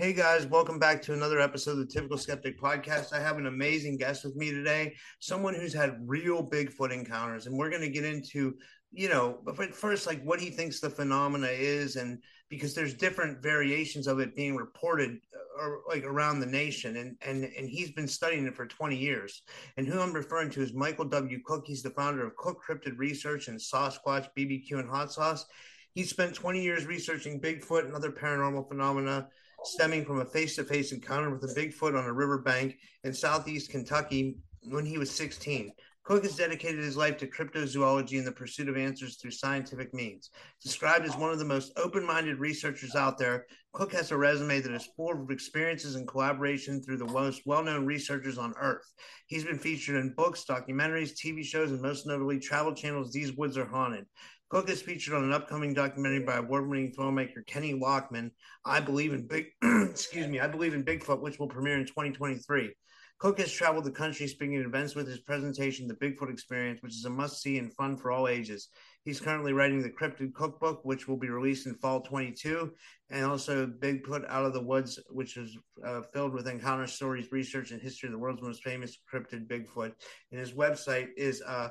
[0.00, 3.12] Hey guys, welcome back to another episode of the Typical Skeptic Podcast.
[3.12, 7.54] I have an amazing guest with me today, someone who's had real Bigfoot encounters, and
[7.54, 8.54] we're going to get into,
[8.92, 13.42] you know, but first, like what he thinks the phenomena is, and because there's different
[13.42, 17.90] variations of it being reported uh, or like around the nation, and and and he's
[17.90, 19.42] been studying it for 20 years.
[19.76, 21.40] And who I'm referring to is Michael W.
[21.44, 21.64] Cook.
[21.66, 25.44] He's the founder of Cook Cryptid Research and SossSquatch BBQ and Hot Sauce.
[25.92, 29.28] He spent 20 years researching Bigfoot and other paranormal phenomena
[29.64, 33.70] stemming from a face to face encounter with a Bigfoot on a riverbank in southeast
[33.70, 35.72] Kentucky when he was 16.
[36.02, 40.30] Cook has dedicated his life to cryptozoology and the pursuit of answers through scientific means.
[40.62, 44.60] Described as one of the most open minded researchers out there, Cook has a resume
[44.60, 48.92] that is full of experiences and collaboration through the most well known researchers on Earth.
[49.26, 53.56] He's been featured in books, documentaries, TV shows, and most notably Travel Channel's These Woods
[53.56, 54.06] Are Haunted.
[54.50, 58.32] Cook is featured on an upcoming documentary by award-winning filmmaker Kelley Lockman.
[58.64, 62.74] I believe in big, excuse me, I believe in Bigfoot, which will premiere in 2023.
[63.20, 66.94] Cook has traveled the country speaking at events with his presentation, The Bigfoot Experience, which
[66.94, 68.70] is a must-see and fun for all ages.
[69.04, 72.72] He's currently writing the Cryptid Cookbook, which will be released in fall 22,
[73.10, 75.56] and also Bigfoot Out of the Woods, which is
[75.86, 79.92] uh, filled with encounter stories, research, and history of the world's most famous cryptid Bigfoot.
[80.32, 81.68] And his website is uh,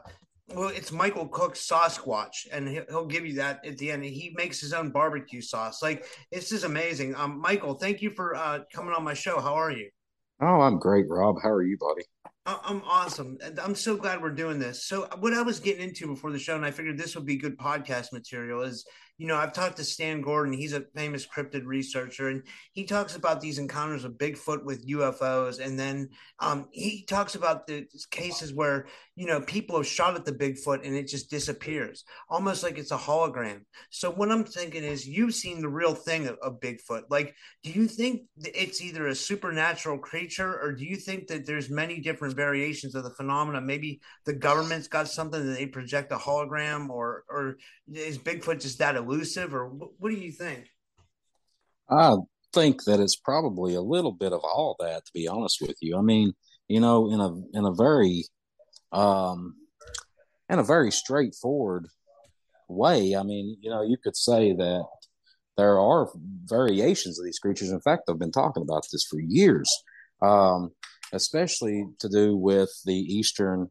[0.54, 4.04] well, it's Michael Cook's SossSquatch, and he'll give you that at the end.
[4.04, 5.82] He makes his own barbecue sauce.
[5.82, 7.16] Like this is amazing.
[7.16, 9.40] Um, Michael, thank you for uh, coming on my show.
[9.40, 9.90] How are you?
[10.42, 11.36] Oh, I'm great, Rob.
[11.44, 12.04] How are you, buddy?
[12.46, 13.38] I'm awesome.
[13.62, 14.86] I'm so glad we're doing this.
[14.86, 17.36] So, what I was getting into before the show, and I figured this would be
[17.36, 18.86] good podcast material, is
[19.20, 20.54] you know, I've talked to Stan Gordon.
[20.54, 25.60] He's a famous cryptid researcher, and he talks about these encounters of Bigfoot with UFOs.
[25.60, 26.10] And then
[26.40, 28.88] um, he talks about the cases where,
[29.20, 32.92] you know, people have shot at the Bigfoot and it just disappears, almost like it's
[32.92, 33.64] a hologram.
[33.90, 37.02] So, what I'm thinking is, you've seen the real thing of, of Bigfoot.
[37.10, 41.70] Like, do you think it's either a supernatural creature, or do you think that there's
[41.70, 43.60] many different variations of the phenomena?
[43.60, 47.58] Maybe the government's got something that they project a hologram, or, or
[47.92, 50.70] is Bigfoot just that elusive, or what do you think?
[51.92, 52.16] I
[52.54, 55.98] think that it's probably a little bit of all that, to be honest with you.
[55.98, 56.32] I mean,
[56.70, 58.24] you know, in a in a very
[58.92, 59.56] um
[60.50, 61.88] in a very straightforward
[62.68, 63.16] way.
[63.16, 64.86] I mean, you know, you could say that
[65.58, 66.10] there are
[66.46, 67.72] variations of these creatures.
[67.72, 69.72] In fact, I've been talking about this for years,
[70.22, 70.72] um,
[71.12, 73.70] especially to do with the eastern.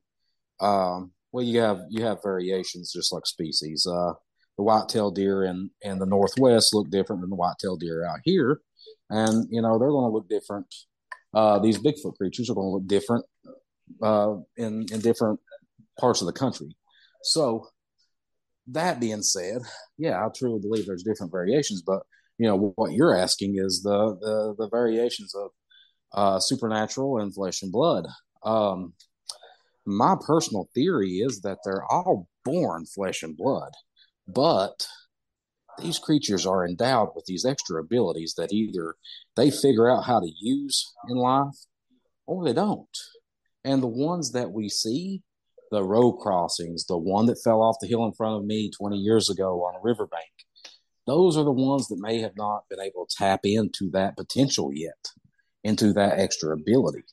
[0.61, 3.87] Um, well, you have you have variations just like species.
[3.87, 4.12] Uh,
[4.56, 8.61] the white-tailed deer in in the northwest look different than the white-tailed deer out here,
[9.11, 10.67] and you know they're going to look different.
[11.35, 13.25] Uh, these Bigfoot creatures are going to look different
[14.03, 15.41] uh, in in different
[15.99, 16.76] parts of the country.
[17.22, 17.69] So
[18.69, 19.62] that being said,
[19.97, 22.03] yeah, I truly believe there's different variations, but
[22.38, 25.50] you know what you're asking is the the, the variations of
[26.12, 28.06] uh, supernatural and flesh and blood.
[28.43, 28.94] Um,
[29.84, 33.73] my personal theory is that they're all born flesh and blood.
[34.26, 34.87] But
[35.79, 38.96] these creatures are endowed with these extra abilities that either
[39.37, 41.56] they figure out how to use in life
[42.26, 42.87] or they don't.
[43.69, 45.23] And the ones that we see,
[45.70, 48.97] the road crossings, the one that fell off the hill in front of me 20
[48.97, 50.25] years ago on a riverbank,
[51.06, 54.70] those are the ones that may have not been able to tap into that potential
[54.73, 55.11] yet,
[55.65, 57.05] into that extra ability.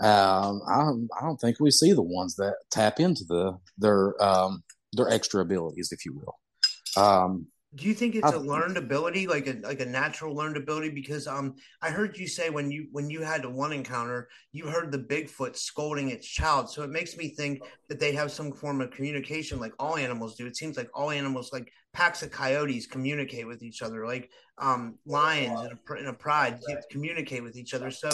[0.00, 0.90] Um, I,
[1.20, 4.64] I don't think we see the ones that tap into the their um,
[4.94, 7.02] their extra abilities, if you will.
[7.02, 10.90] Um, Do you think it's a learned ability, like a like a natural learned ability?
[10.90, 14.66] Because um, I heard you say when you when you had the one encounter, you
[14.66, 16.70] heard the Bigfoot scolding its child.
[16.70, 20.36] So it makes me think that they have some form of communication, like all animals
[20.36, 20.46] do.
[20.46, 24.96] It seems like all animals, like packs of coyotes, communicate with each other, like um,
[25.04, 26.60] lions in a, in a pride
[26.90, 27.90] communicate with each other.
[27.90, 28.08] So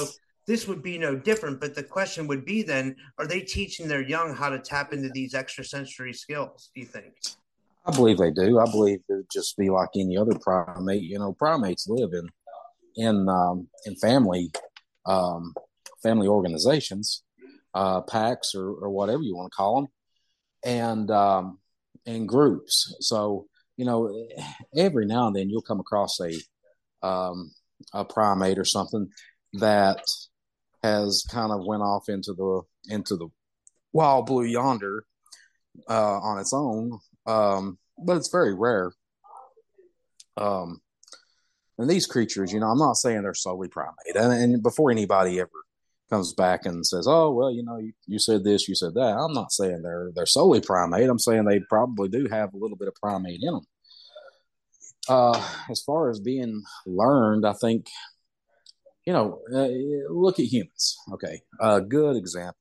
[0.46, 1.60] this would be no different.
[1.60, 5.10] But the question would be then: Are they teaching their young how to tap into
[5.10, 6.70] these extrasensory skills?
[6.74, 7.12] Do you think?
[7.86, 8.58] I believe they do.
[8.58, 11.02] I believe it would just be like any other primate.
[11.02, 12.28] You know, primates live in
[12.96, 14.50] in um, in family
[15.06, 15.54] um,
[16.02, 17.22] family organizations,
[17.74, 19.88] uh, packs, or, or whatever you want to call them,
[20.64, 21.58] and um,
[22.04, 22.94] in groups.
[23.00, 23.46] So
[23.76, 24.28] you know,
[24.76, 26.38] every now and then you'll come across a
[27.06, 27.50] um,
[27.94, 29.08] a primate or something
[29.54, 30.02] that
[30.82, 32.62] has kind of went off into the
[32.94, 33.28] into the
[33.92, 35.04] wild blue yonder
[35.88, 38.92] uh, on its own um, but it's very rare.
[40.36, 40.80] Um,
[41.78, 44.14] and these creatures, you know, I'm not saying they're solely primate.
[44.14, 45.50] And, and before anybody ever
[46.10, 49.16] comes back and says, "Oh, well, you know, you, you said this, you said that,"
[49.16, 51.08] I'm not saying they're they're solely primate.
[51.08, 53.62] I'm saying they probably do have a little bit of primate in them.
[55.08, 57.86] Uh, as far as being learned, I think,
[59.06, 59.68] you know, uh,
[60.12, 60.96] look at humans.
[61.14, 62.56] Okay, a good example.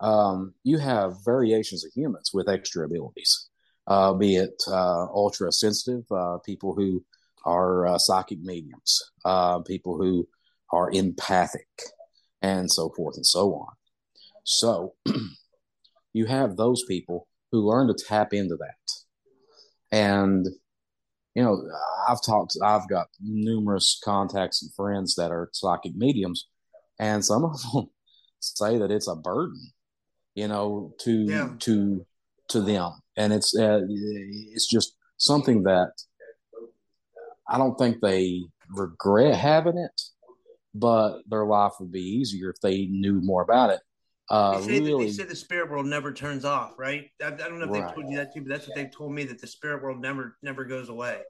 [0.00, 3.48] Um, you have variations of humans with extra abilities
[3.86, 7.04] uh, be it uh, ultra sensitive, uh, people who
[7.44, 10.26] are uh, psychic mediums, uh, people who
[10.72, 11.68] are empathic,
[12.42, 13.72] and so forth and so on.
[14.44, 14.94] So
[16.12, 19.96] you have those people who learn to tap into that.
[19.96, 20.46] And,
[21.34, 21.62] you know,
[22.08, 26.48] I've talked, I've got numerous contacts and friends that are psychic mediums,
[26.98, 27.88] and some of them
[28.40, 29.72] say that it's a burden,
[30.34, 31.48] you know, to, yeah.
[31.60, 32.04] to,
[32.48, 35.92] to them and it's uh, it's just something that
[37.48, 40.00] I don't think they regret having it,
[40.74, 43.80] but their life would be easier if they knew more about it.
[44.28, 47.08] Uh, they, say really, they say the spirit world never turns off, right?
[47.22, 47.88] I, I don't know if right.
[47.88, 50.00] they told you that too, but that's what they've told me that the spirit world
[50.00, 51.20] never never goes away.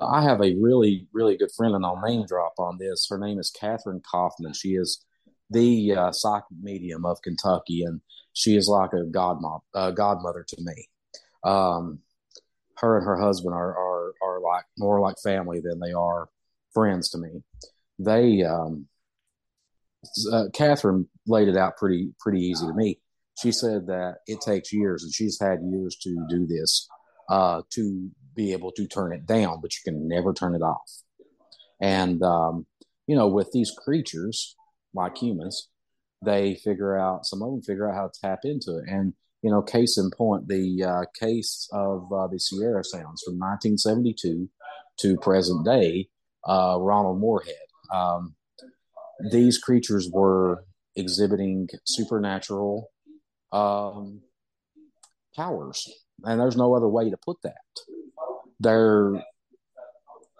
[0.00, 3.06] I have a really really good friend, and I'll name drop on this.
[3.08, 4.54] Her name is Catherine Kaufman.
[4.54, 5.04] She is
[5.50, 8.00] the uh, psychic medium of Kentucky, and
[8.34, 10.88] she is like a godmom, uh, godmother to me
[11.44, 12.00] um,
[12.78, 16.28] her and her husband are, are are like more like family than they are
[16.72, 17.42] friends to me.
[17.98, 18.88] They um,
[20.32, 22.98] uh, Catherine laid it out pretty pretty easy to me.
[23.40, 26.88] She said that it takes years, and she's had years to do this
[27.28, 30.90] uh, to be able to turn it down, but you can never turn it off.
[31.80, 32.66] And um,
[33.06, 34.56] you know, with these creatures
[34.94, 35.68] like humans,
[36.24, 39.50] they figure out some of them figure out how to tap into it, and you
[39.50, 44.48] know, case in point, the uh, case of uh, the Sierra Sounds from 1972
[45.00, 46.08] to present day,
[46.48, 47.54] uh, Ronald Morehead.
[47.92, 48.36] Um,
[49.30, 50.64] these creatures were
[50.96, 52.90] exhibiting supernatural
[53.52, 54.22] um,
[55.36, 55.92] powers,
[56.24, 57.52] and there's no other way to put that.
[58.60, 59.22] They're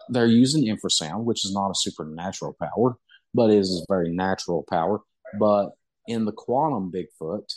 [0.08, 2.96] they're using infrasound, which is not a supernatural power,
[3.34, 5.00] but is a very natural power.
[5.38, 5.70] But
[6.06, 7.52] in the quantum Bigfoot,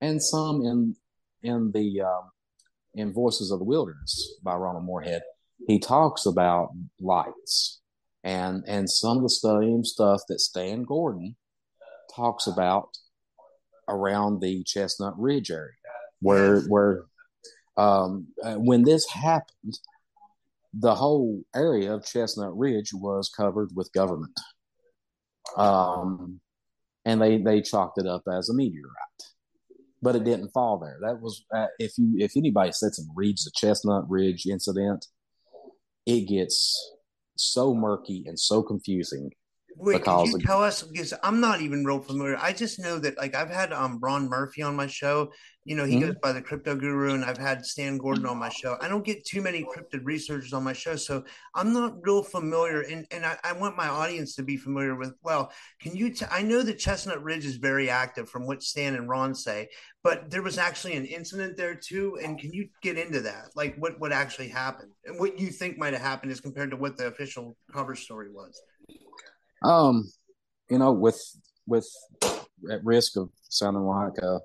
[0.00, 0.96] and some in
[1.42, 2.30] in the um,
[2.94, 5.22] in Voices of the Wilderness by Ronald Morehead.
[5.66, 6.70] He talks about
[7.00, 7.80] lights
[8.24, 11.36] and and some of the same stuff that Stan Gordon
[12.14, 12.88] talks about
[13.88, 15.72] around the Chestnut Ridge area,
[16.20, 17.04] where where
[17.76, 19.78] um, uh, when this happened,
[20.72, 24.38] the whole area of Chestnut Ridge was covered with government,
[25.56, 26.40] um,
[27.08, 28.94] and they they chalked it up as a meteorite
[30.02, 30.98] but it didn't fall there.
[31.02, 35.06] That was uh, if you if anybody sits and reads the Chestnut Ridge incident,
[36.06, 36.92] it gets
[37.36, 39.30] so murky and so confusing.
[39.76, 40.82] Wait, you tell us?
[40.82, 42.36] Because I'm not even real familiar.
[42.40, 45.32] I just know that like I've had um Ron Murphy on my show,
[45.68, 46.06] you know, he mm-hmm.
[46.06, 48.78] goes by the crypto guru, and I've had Stan Gordon on my show.
[48.80, 52.80] I don't get too many cryptid researchers on my show, so I'm not real familiar.
[52.80, 55.12] And and I, I want my audience to be familiar with.
[55.22, 56.14] Well, can you?
[56.14, 59.68] T- I know that Chestnut Ridge is very active, from what Stan and Ron say,
[60.02, 62.18] but there was actually an incident there too.
[62.24, 63.50] And can you get into that?
[63.54, 66.78] Like what what actually happened, and what you think might have happened as compared to
[66.78, 68.58] what the official cover story was.
[69.62, 70.10] Um,
[70.70, 71.22] you know, with
[71.66, 71.86] with
[72.70, 74.40] at risk of sounding like a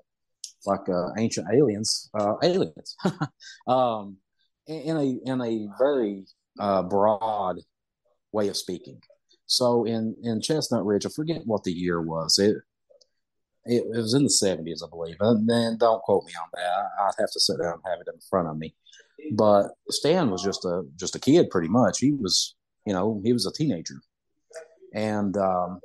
[0.66, 2.96] like uh, ancient aliens, uh, aliens,
[3.66, 4.16] um,
[4.66, 6.24] in a in a very
[6.58, 7.56] uh, broad
[8.32, 9.00] way of speaking.
[9.46, 12.38] So in in Chestnut Ridge, I forget what the year was.
[12.38, 12.56] It
[13.66, 15.16] it, it was in the seventies, I believe.
[15.20, 16.84] And then don't quote me on that.
[17.00, 18.74] I'd have to sit down and have it in front of me.
[19.32, 21.98] But Stan was just a just a kid, pretty much.
[22.00, 22.54] He was,
[22.86, 24.00] you know, he was a teenager,
[24.92, 25.80] and um,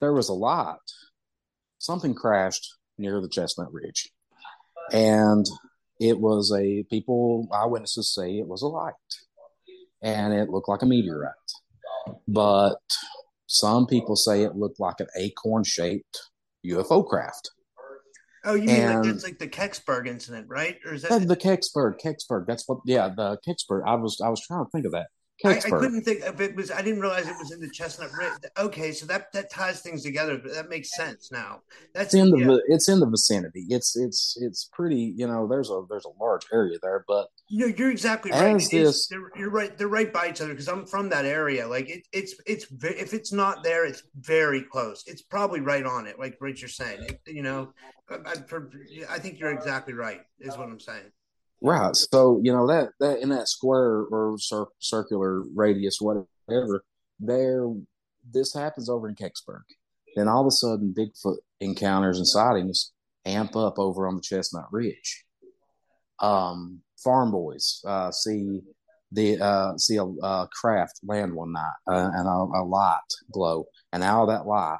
[0.00, 0.78] there was a lot.
[1.78, 4.10] Something crashed near the Chestnut Ridge,
[4.92, 5.46] and
[6.00, 8.94] it was a people eyewitnesses say it was a light,
[10.02, 11.32] and it looked like a meteorite.
[12.26, 12.78] But
[13.46, 16.30] some people say it looked like an acorn shaped
[16.66, 17.50] UFO craft.
[18.44, 20.78] Oh, you mean and, like it's like the Kecksburg incident, right?
[20.86, 21.98] Or is that the Kecksburg?
[22.02, 22.46] Kecksburg.
[22.46, 22.78] That's what.
[22.86, 23.82] Yeah, the Kecksburg.
[23.84, 25.08] I was I was trying to think of that.
[25.44, 26.72] I, I, couldn't think if it was.
[26.72, 28.32] I didn't realize it was in the Chestnut Ridge.
[28.58, 30.36] Okay, so that that ties things together.
[30.36, 31.60] But that makes sense now.
[31.94, 32.74] That's it's in the yeah.
[32.74, 33.66] it's in the vicinity.
[33.68, 35.14] It's it's it's pretty.
[35.16, 38.60] You know, there's a there's a large area there, but no, you're exactly right.
[38.68, 39.78] This, you're right.
[39.78, 41.68] They're right by each other because I'm from that area.
[41.68, 45.04] Like it, it's it's if it's not there, it's very close.
[45.06, 46.18] It's probably right on it.
[46.18, 47.04] Like what you're saying.
[47.04, 47.72] It, you know,
[48.10, 50.20] I, I, I think you're exactly right.
[50.40, 51.12] Is what I'm saying.
[51.60, 51.94] Right.
[51.96, 56.84] So you know that that in that square or cir- circular radius, whatever,
[57.18, 57.66] there,
[58.30, 59.62] this happens over in Kecksburg.
[60.14, 62.92] Then all of a sudden, Bigfoot encounters and sightings
[63.24, 65.24] amp up over on the Chestnut Ridge.
[66.20, 68.60] Um, farm boys uh, see
[69.12, 73.00] the uh, see a, a, craft land one night uh, and a, a, light
[73.32, 74.78] glow, and out of that light,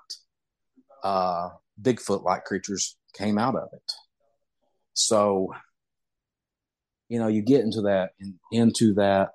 [1.02, 3.92] uh, Bigfoot like creatures came out of it.
[4.94, 5.52] So
[7.08, 9.32] you know, you get into that in, into that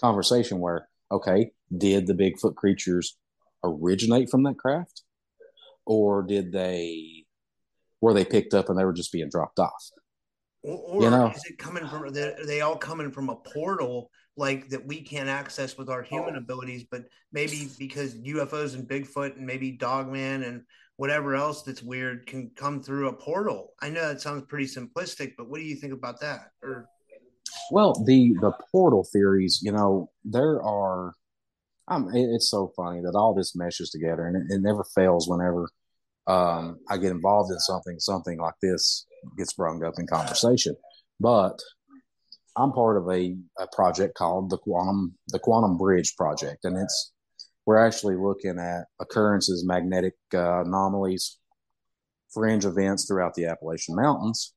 [0.00, 3.16] conversation where, okay, did the Bigfoot creatures
[3.64, 5.02] originate from that craft,
[5.86, 7.24] or did they
[8.00, 9.90] were they picked up and they were just being dropped off?
[10.62, 11.30] Or, or you know?
[11.30, 12.04] is it coming from?
[12.04, 16.36] Are they all coming from a portal like that we can't access with our human
[16.36, 16.38] oh.
[16.38, 20.62] abilities, but maybe because UFOs and Bigfoot and maybe Dogman and
[20.96, 23.72] whatever else that's weird can come through a portal.
[23.80, 26.50] I know that sounds pretty simplistic, but what do you think about that?
[26.62, 26.88] Or
[27.70, 31.14] well, the the portal theories, you know, there are.
[31.90, 35.28] It, it's so funny that all this meshes together, and it, it never fails.
[35.28, 35.68] Whenever
[36.26, 40.76] um, I get involved in something, something like this gets brought up in conversation.
[41.18, 41.58] But
[42.56, 47.12] I'm part of a, a project called the Quantum the Quantum Bridge Project, and it's
[47.66, 51.38] we're actually looking at occurrences, magnetic uh, anomalies,
[52.32, 54.54] fringe events throughout the Appalachian Mountains,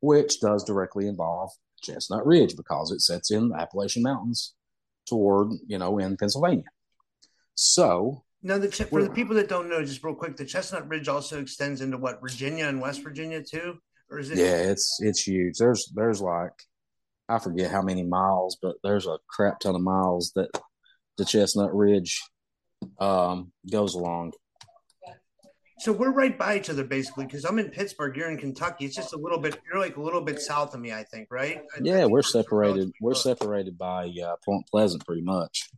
[0.00, 1.50] which does directly involve
[1.82, 4.54] Chestnut Ridge because it sets in the Appalachian Mountains
[5.06, 6.64] toward, you know, in Pennsylvania.
[7.54, 11.08] So now, the for the people that don't know, just real quick, the Chestnut Ridge
[11.08, 13.78] also extends into what Virginia and West Virginia too,
[14.10, 14.38] or is it?
[14.38, 15.58] Yeah, it's it's huge.
[15.58, 16.52] There's there's like
[17.28, 20.50] I forget how many miles, but there's a crap ton of miles that
[21.18, 22.20] the Chestnut Ridge
[22.98, 24.32] um, goes along.
[25.82, 28.84] So we're right by each other basically because I'm in Pittsburgh, you're in Kentucky.
[28.84, 31.26] It's just a little bit, you're like a little bit south of me, I think,
[31.28, 31.60] right?
[31.74, 32.92] I, yeah, I we're separated.
[33.00, 35.70] We're separated by uh, Point Pleasant pretty much.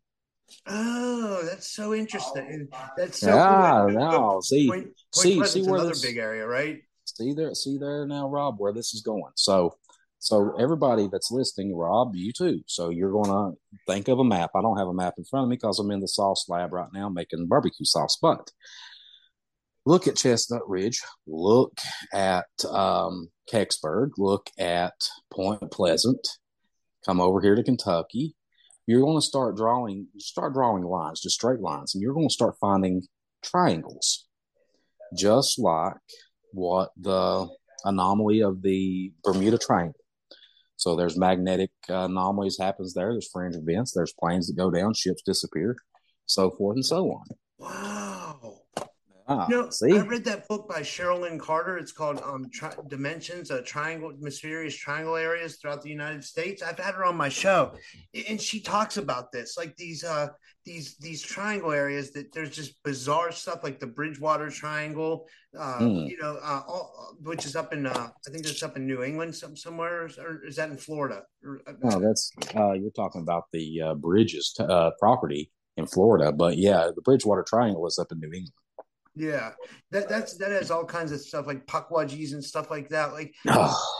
[0.66, 2.68] Oh, that's so interesting.
[2.98, 3.94] That's so ah, cool.
[3.94, 6.82] no, see, Point, Point see, see where another this, big area, right?
[7.06, 9.32] See there, see there now, Rob, where this is going.
[9.36, 9.74] So,
[10.18, 12.60] so everybody that's listening, Rob, you too.
[12.66, 14.50] So you're going to think of a map.
[14.54, 16.74] I don't have a map in front of me because I'm in the sauce lab
[16.74, 18.50] right now making barbecue sauce, but
[19.86, 21.78] look at Chestnut Ridge, look
[22.12, 24.94] at um, Kecksburg, look at
[25.32, 26.26] Point Pleasant,
[27.04, 28.34] come over here to Kentucky.
[28.86, 32.34] You're going to start drawing, start drawing lines, just straight lines, and you're going to
[32.34, 33.02] start finding
[33.42, 34.26] triangles,
[35.16, 35.94] just like
[36.52, 37.48] what the
[37.84, 40.00] anomaly of the Bermuda Triangle.
[40.76, 43.12] So there's magnetic anomalies happens there.
[43.12, 43.92] There's fringe events.
[43.92, 45.76] There's planes that go down, ships disappear,
[46.26, 47.24] so forth and so on.
[47.58, 48.53] Wow.
[49.26, 49.96] Ah, you know, see?
[49.96, 51.78] I read that book by Sherilyn Carter.
[51.78, 56.62] It's called um, Tri- Dimensions, a Triangle, Mysterious Triangle Areas Throughout the United States.
[56.62, 57.72] I've had her on my show,
[58.28, 60.28] and she talks about this, like these uh,
[60.64, 65.26] these these triangle areas that there's just bizarre stuff, like the Bridgewater Triangle,
[65.58, 66.08] uh, mm.
[66.08, 69.02] you know, uh, all, which is up in uh, I think it's up in New
[69.02, 71.22] England some, somewhere, or is that in Florida?
[71.46, 76.32] Uh, no, that's uh, you're talking about the uh, Bridges t- uh, property in Florida,
[76.32, 78.52] but yeah, the Bridgewater Triangle is up in New England.
[79.16, 79.52] Yeah,
[79.92, 83.12] that that's that has all kinds of stuff like pukwudgies and stuff like that.
[83.12, 83.32] Like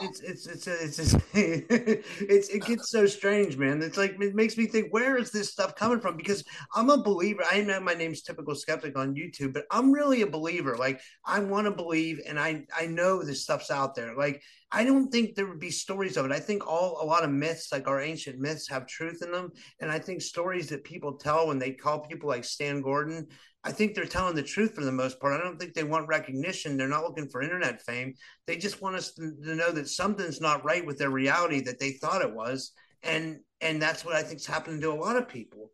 [0.01, 3.81] it's it's it's it's it's, it's it gets so strange, man.
[3.81, 6.17] It's like it makes me think, where is this stuff coming from?
[6.17, 6.43] Because
[6.75, 7.43] I'm a believer.
[7.49, 10.75] I know my name's typical skeptic on YouTube, but I'm really a believer.
[10.75, 14.17] Like I want to believe, and I I know this stuff's out there.
[14.17, 14.41] Like
[14.75, 16.31] I don't think there would be stories of it.
[16.31, 19.51] I think all a lot of myths, like our ancient myths, have truth in them,
[19.79, 23.27] and I think stories that people tell when they call people like Stan Gordon
[23.65, 25.33] I think they're telling the truth for the most part.
[25.33, 26.77] I don't think they want recognition.
[26.77, 28.13] They're not looking for internet fame.
[28.45, 31.79] They just want us to, to know that something's not right with their reality that
[31.79, 32.71] they thought it was.
[33.01, 35.71] and and that's what I think's happening to a lot of people.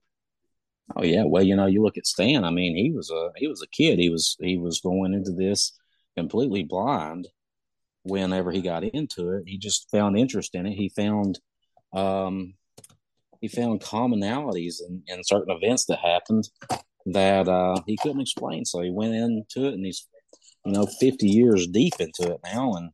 [0.96, 2.46] Oh yeah, well, you know, you look at Stan.
[2.46, 4.00] I mean, he was a he was a kid.
[4.00, 5.74] He was he was going into this
[6.16, 7.28] completely blind.
[8.04, 10.74] Whenever he got into it, he just found interest in it.
[10.74, 11.40] He found
[11.94, 12.56] um,
[13.42, 16.50] he found commonalities in, in certain events that happened
[17.08, 18.66] that uh, he couldn't explain.
[18.66, 20.08] So he went into it, and he's
[20.66, 22.92] you know fifty years deep into it now, and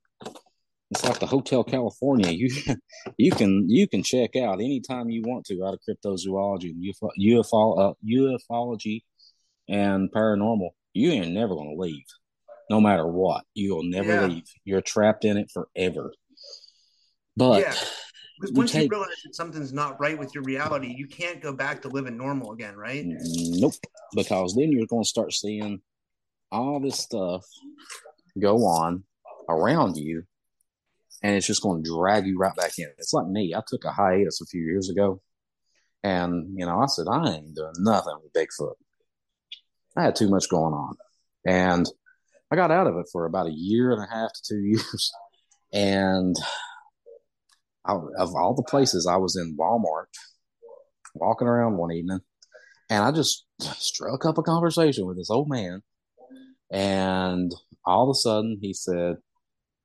[0.91, 2.31] it's like the Hotel California.
[2.31, 2.49] You
[3.17, 6.83] you can you can check out anytime you want to out of cryptozoology and
[7.21, 9.01] UFO, uh, ufology
[9.67, 10.69] and paranormal.
[10.93, 12.05] You ain't never gonna leave,
[12.69, 13.43] no matter what.
[13.53, 14.25] You'll never yeah.
[14.25, 14.43] leave.
[14.65, 16.13] You're trapped in it forever.
[17.35, 17.75] But yeah.
[18.51, 21.51] Once you, take, you realize that something's not right with your reality, you can't go
[21.51, 23.03] back to living normal again, right?
[23.03, 23.15] Mm,
[23.59, 23.73] nope.
[24.15, 25.81] Because then you're going to start seeing
[26.51, 27.43] all this stuff
[28.39, 29.03] go on
[29.49, 30.23] around you
[31.23, 32.87] and it's just going to drag you right back in.
[32.97, 33.53] It's like me.
[33.55, 35.21] I took a hiatus a few years ago,
[36.03, 38.75] and you know, I said I ain't doing nothing with Bigfoot.
[39.95, 40.95] I had too much going on,
[41.45, 41.87] and
[42.51, 45.11] I got out of it for about a year and a half to two years.
[45.73, 46.35] And
[47.85, 50.07] I, of all the places, I was in Walmart,
[51.15, 52.19] walking around one evening,
[52.89, 55.81] and I just struck up a conversation with this old man,
[56.71, 57.51] and
[57.85, 59.17] all of a sudden he said,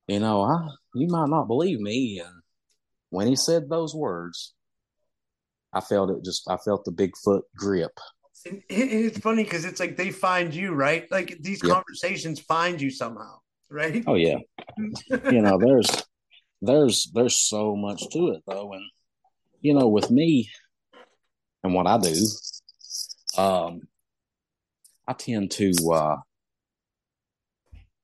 [0.07, 2.21] "You know, I you might not believe me.
[2.23, 2.43] And
[3.09, 4.53] when he said those words,
[5.73, 7.99] I felt it just, I felt the Bigfoot grip.
[8.45, 11.09] And it's funny because it's like they find you, right?
[11.11, 11.73] Like these yep.
[11.73, 14.03] conversations find you somehow, right?
[14.05, 14.37] Oh, yeah.
[14.77, 16.03] you know, there's,
[16.61, 18.73] there's, there's so much to it though.
[18.73, 18.83] And,
[19.61, 20.49] you know, with me
[21.63, 22.27] and what I do,
[23.37, 23.81] um,
[25.07, 26.15] I tend to, uh,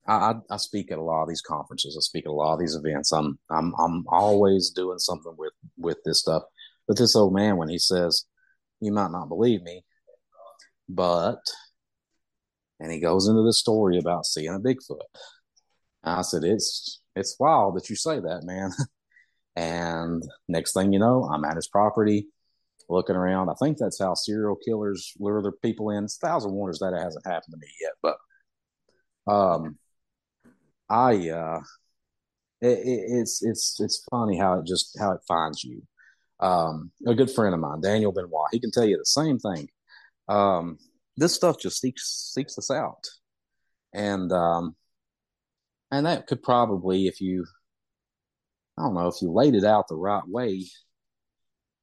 [0.09, 1.95] I, I speak at a lot of these conferences.
[1.97, 3.11] I speak at a lot of these events.
[3.11, 6.43] I'm I'm I'm always doing something with with this stuff.
[6.87, 8.25] But this old man, when he says,
[8.79, 9.83] "You might not believe me,"
[10.89, 11.39] but
[12.79, 14.99] and he goes into the story about seeing a Bigfoot.
[16.03, 18.71] I said, "It's it's wild that you say that, man."
[19.55, 22.27] and next thing you know, I'm at his property,
[22.89, 23.49] looking around.
[23.49, 26.05] I think that's how serial killers lure their people in.
[26.05, 28.17] It's thousand wonders that it hasn't happened to me yet, but
[29.31, 29.77] um,
[30.89, 31.59] I uh,
[32.61, 35.81] it, it's it's it's funny how it just how it finds you.
[36.39, 39.67] Um, a good friend of mine, Daniel Benoit, he can tell you the same thing.
[40.29, 40.77] Um,
[41.17, 43.09] this stuff just seeks seeks us out,
[43.93, 44.75] and um,
[45.91, 47.45] and that could probably, if you,
[48.77, 50.65] I don't know, if you laid it out the right way,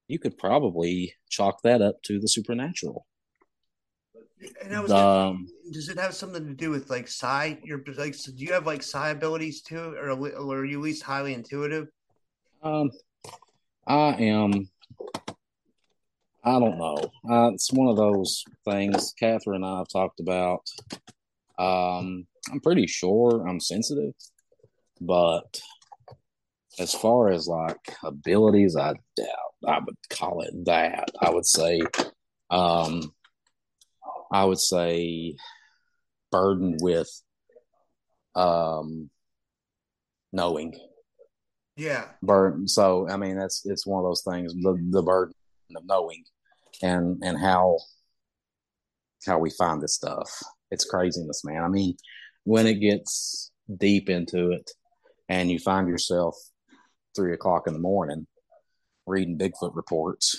[0.08, 3.06] you could probably chalk that up to the supernatural.
[4.62, 7.58] And I was um, does it have something to do with like psi?
[7.64, 10.84] Your like, so do you have like psi abilities too, or, or are you at
[10.84, 11.88] least highly intuitive?
[12.62, 12.90] Um,
[13.86, 14.68] I am.
[16.46, 16.96] I don't know.
[17.28, 20.60] Uh, it's one of those things Catherine and I have talked about.
[21.58, 24.14] Um, I'm pretty sure I'm sensitive,
[25.00, 25.60] but
[26.78, 31.08] as far as like abilities, I doubt I would call it that.
[31.20, 31.80] I would say,
[32.50, 33.12] um,
[34.32, 35.34] I would say
[36.30, 37.10] burdened with
[38.36, 39.10] um
[40.32, 40.78] knowing.
[41.74, 42.04] Yeah.
[42.22, 42.68] Burden.
[42.68, 45.34] So I mean that's it's one of those things, the the burden
[45.74, 46.22] of knowing
[46.82, 47.78] and and how
[49.26, 50.28] how we find this stuff.
[50.70, 51.62] It's craziness, man.
[51.62, 51.96] I mean,
[52.44, 54.70] when it gets deep into it
[55.28, 56.36] and you find yourself
[57.14, 58.26] three o'clock in the morning
[59.06, 60.36] reading Bigfoot reports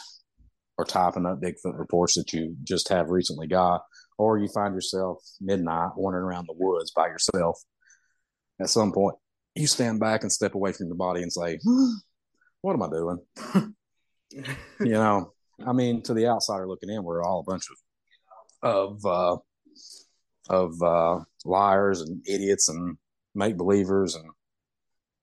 [0.77, 3.81] or typing up Bigfoot reports that you just have recently got,
[4.17, 7.59] or you find yourself midnight wandering around the woods by yourself.
[8.61, 9.15] At some point,
[9.55, 11.93] you stand back and step away from your body and say, hmm,
[12.61, 13.73] "What am I doing?"
[14.79, 15.33] you know,
[15.65, 17.77] I mean, to the outsider looking in, we're all a bunch of
[18.63, 19.37] of uh,
[20.49, 22.97] of uh, liars and idiots and
[23.35, 24.25] make believers and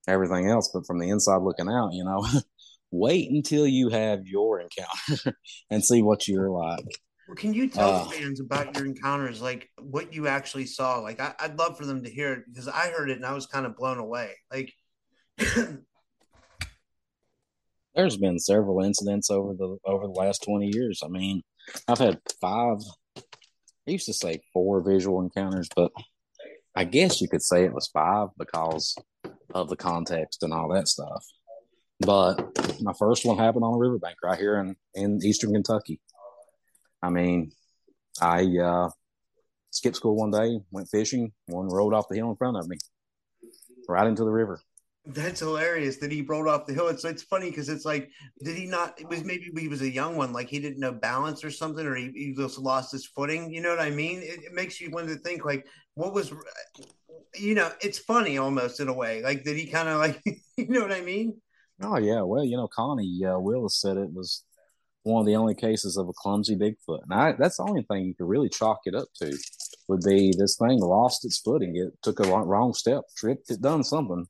[0.09, 0.71] everything else.
[0.73, 2.27] But from the inside looking out, you know,
[2.91, 5.37] wait until you have your encounter
[5.71, 6.87] and see what you're like.
[7.27, 10.99] Well, can you tell uh, fans about your encounters, like what you actually saw?
[10.99, 13.33] Like, I, would love for them to hear it because I heard it and I
[13.33, 14.33] was kind of blown away.
[14.53, 14.73] Like,
[17.95, 21.01] there's been several incidents over the over the last twenty years.
[21.05, 21.43] I mean,
[21.89, 22.79] I've had five.
[23.17, 25.93] I used to say four visual encounters, but
[26.75, 28.97] I guess you could say it was five because
[29.55, 31.25] of the context and all that stuff.
[32.01, 36.01] But my first one happened on the riverbank right here in, in eastern Kentucky.
[37.03, 37.53] I mean,
[38.21, 38.89] I uh,
[39.71, 42.79] skipped school one day, went fishing, one rolled off the hill in front of me,
[43.89, 44.61] right into the river.
[45.07, 46.89] That's hilarious that he rolled off the hill.
[46.89, 48.11] It's it's funny because it's like,
[48.43, 48.99] did he not?
[48.99, 51.85] It was maybe he was a young one, like he didn't know balance or something,
[51.85, 53.53] or he, he just lost his footing.
[53.53, 54.21] You know what I mean?
[54.23, 56.33] It, it makes you wonder, think like, what was,
[57.35, 59.23] you know, it's funny almost in a way.
[59.23, 60.23] Like, did he kind of like,
[60.57, 61.39] you know what I mean?
[61.83, 64.43] Oh yeah, well, you know, Connie uh, Willis said it was
[65.03, 68.07] one of the only cases of a clumsy Bigfoot, and I, that's the only thing
[68.07, 69.37] you could really chalk it up to
[69.89, 73.85] would be this thing lost its footing, it took a wrong step, tripped, it done
[73.85, 74.25] something,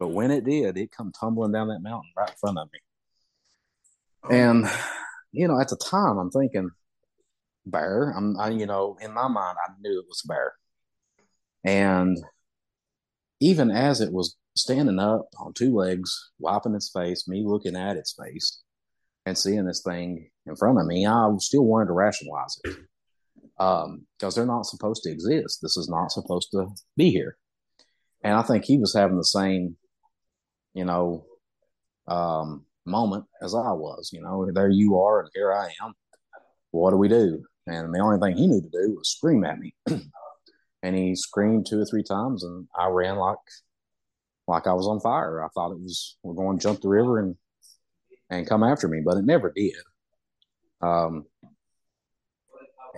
[0.00, 2.80] but when it did, it come tumbling down that mountain right in front of me,
[4.24, 4.34] oh.
[4.34, 4.66] and
[5.30, 6.70] you know, at the time, I'm thinking
[7.66, 8.12] bear.
[8.16, 10.54] I'm, I, you know, in my mind, I knew it was bear,
[11.64, 12.18] and
[13.38, 17.96] even as it was standing up on two legs, wiping its face, me looking at
[17.96, 18.62] its face
[19.26, 22.76] and seeing this thing in front of me, I still wanted to rationalize it
[23.56, 25.60] because um, they're not supposed to exist.
[25.60, 27.36] This is not supposed to be here.
[28.22, 29.76] And I think he was having the same,
[30.74, 31.24] you know,
[32.08, 34.10] um, moment as I was.
[34.12, 35.94] You know, there you are, and here I am.
[36.70, 37.42] What do we do?
[37.66, 39.74] And the only thing he knew to do was scream at me.
[40.82, 43.38] and he screamed two or three times, and I ran like
[44.46, 45.44] like I was on fire.
[45.44, 47.36] I thought it was we're going to jump the river and
[48.30, 49.74] and come after me, but it never did.
[50.80, 51.26] Um,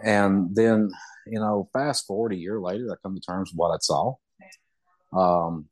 [0.02, 0.90] and then
[1.26, 4.14] you know, fast forward a year later, I come to terms with what I saw.
[5.12, 5.68] Um,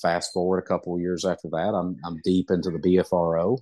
[0.00, 3.58] fast forward a couple of years after that, I'm I'm deep into the BFRO.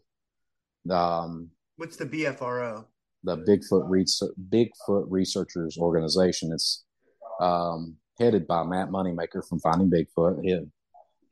[0.90, 2.84] Um, What's the BFRO?
[3.24, 6.52] The Bigfoot Research Bigfoot Researchers Organization.
[6.52, 6.84] It's
[7.40, 10.42] um, headed by Matt Moneymaker from Finding Bigfoot.
[10.42, 10.58] He,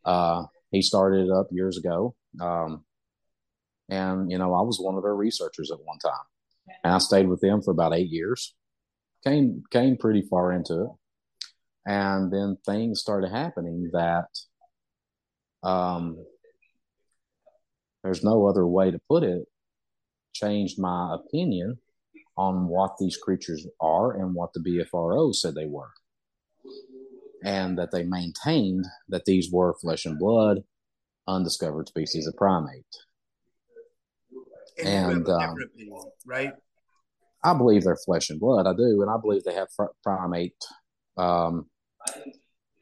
[0.04, 2.14] uh, he started it up years ago.
[2.40, 2.84] Um,
[3.88, 6.12] and, you know, I was one of their researchers at one time.
[6.82, 8.54] And I stayed with them for about eight years.
[9.22, 10.90] Came came pretty far into it.
[11.86, 14.26] And then things started happening that
[15.64, 16.24] um,
[18.02, 19.46] there's no other way to put it,
[20.32, 21.78] changed my opinion
[22.36, 25.90] on what these creatures are and what the BFRO said they were
[27.44, 30.64] and that they maintained that these were flesh and blood,
[31.28, 32.84] undiscovered species of primate.
[34.82, 35.56] And, and um,
[36.26, 36.52] right?
[37.44, 38.66] I believe they're flesh and blood.
[38.66, 39.68] I do, and I believe they have
[40.02, 40.56] primate.
[41.18, 41.66] Um,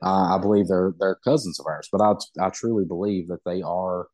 [0.02, 4.08] I believe they're they're cousins of ours, but I I truly believe that they are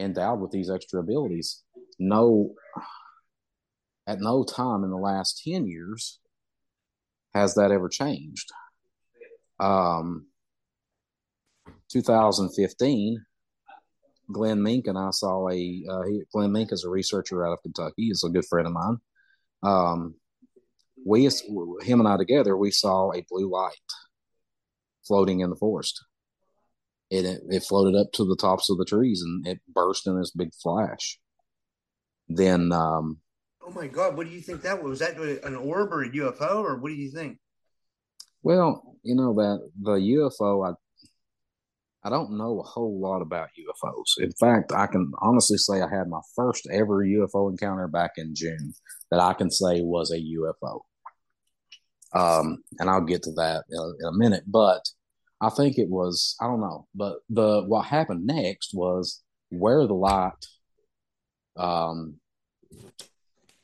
[0.00, 1.62] endowed with these extra abilities.
[1.98, 2.54] No,
[4.06, 6.18] at no time in the last ten years
[7.34, 8.50] has that ever changed
[9.60, 10.26] um,
[11.90, 13.24] 2015,
[14.32, 17.62] Glenn Mink and I saw a uh, he, Glenn Mink is a researcher out of
[17.62, 18.06] Kentucky.
[18.06, 18.98] He's a good friend of mine.
[19.62, 20.14] Um,
[21.04, 21.24] we
[21.82, 23.74] him and I together we saw a blue light
[25.06, 26.04] floating in the forest.
[27.10, 30.32] It, it, floated up to the tops of the trees and it burst in this
[30.32, 31.18] big flash.
[32.28, 33.18] Then, um,
[33.64, 34.90] oh my god, what do you think that was?
[34.90, 37.38] Was that an orb or a UFO or what do you think?
[38.42, 40.74] Well, you know that the UFO, I
[42.06, 44.22] I don't know a whole lot about UFOs.
[44.22, 48.34] In fact, I can honestly say I had my first ever UFO encounter back in
[48.34, 48.74] June
[49.10, 50.80] that I can say was a UFO.
[52.14, 54.44] Um, and I'll get to that in a, in a minute.
[54.46, 54.88] But
[55.40, 59.94] I think it was I don't know, but the what happened next was where the
[59.94, 60.32] light
[61.56, 62.16] um,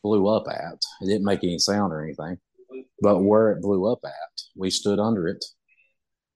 [0.03, 0.79] blew up at.
[1.01, 2.39] It didn't make any sound or anything.
[3.03, 5.45] But where it blew up at, we stood under it,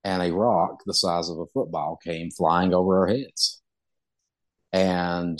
[0.02, 3.60] and a rock the size of a football came flying over our heads.
[4.72, 5.38] And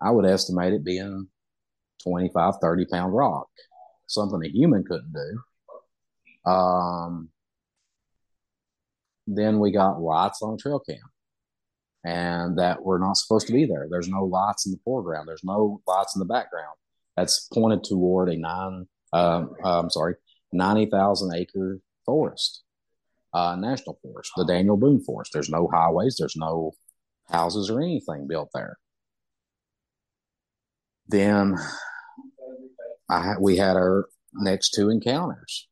[0.00, 1.28] I would estimate it being
[2.02, 3.48] 25, 30 pound rock,
[4.12, 6.50] something a human couldn't do.
[6.50, 7.28] Um,
[9.26, 10.98] then we got lights on trail cam
[12.04, 13.86] and that were not supposed to be there.
[13.90, 15.28] There's no lights in the foreground.
[15.28, 16.74] There's no lights in the background.
[17.16, 20.14] That's pointed toward a nine um, I'm sorry,
[20.52, 22.62] 90,000 acre forest,
[23.34, 25.32] uh, national forest, the Daniel Boone Forest.
[25.32, 26.72] There's no highways, there's no
[27.30, 28.78] houses or anything built there.
[31.08, 31.56] Then
[33.12, 35.68] I, we had our next two encounters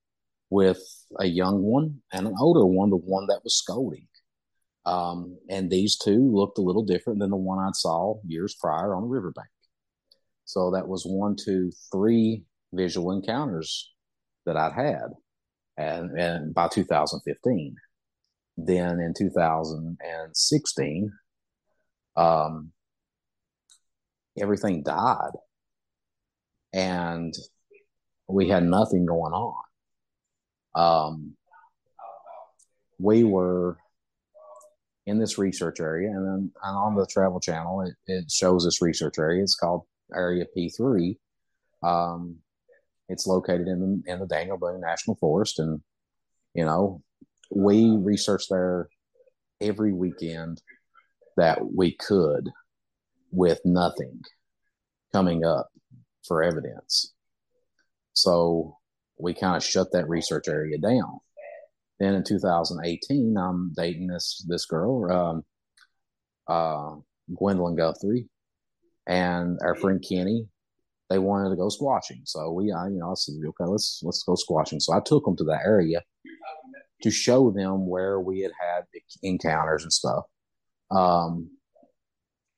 [0.51, 0.83] with
[1.19, 4.07] a young one and an older one, the one that was scolding.
[4.85, 8.95] Um, and these two looked a little different than the one I saw years prior
[8.95, 9.49] on the riverbank.
[10.45, 13.91] So that was one, two, three visual encounters
[14.45, 15.09] that I'd had.
[15.79, 17.75] And, and by 2015,
[18.59, 21.13] then in 2016,
[22.17, 22.73] um,
[24.39, 25.31] everything died
[26.73, 27.35] and
[28.29, 29.55] we had nothing going on.
[30.75, 31.37] Um,
[32.99, 33.79] we were
[35.07, 38.83] in this research area, and then and on the Travel Channel, it, it shows this
[38.83, 39.43] research area.
[39.43, 39.83] It's called
[40.15, 41.17] Area P3.
[41.83, 42.37] Um,
[43.09, 45.81] it's located in the, in the Daniel Boone National Forest, and
[46.55, 47.03] you know,
[47.51, 48.89] we researched there
[49.61, 50.63] every weekend
[51.37, 52.51] that we could
[53.33, 54.21] with nothing
[55.13, 55.69] coming up
[56.27, 57.13] for evidence.
[58.13, 58.77] So
[59.19, 61.21] we kind of shut that research area down.
[61.99, 65.45] Then in 2018, I'm dating this this girl, um,
[66.49, 66.97] uh,
[67.35, 68.29] Gwendolyn Guthrie,
[69.07, 70.47] and our friend Kenny.
[71.11, 74.23] They wanted to go squatching, so we, I, you know, I said, okay, let's let's
[74.23, 74.81] go squatching.
[74.81, 76.01] So I took them to that area
[77.03, 78.85] to show them where we had had
[79.23, 80.25] encounters and stuff.
[80.91, 81.51] Um,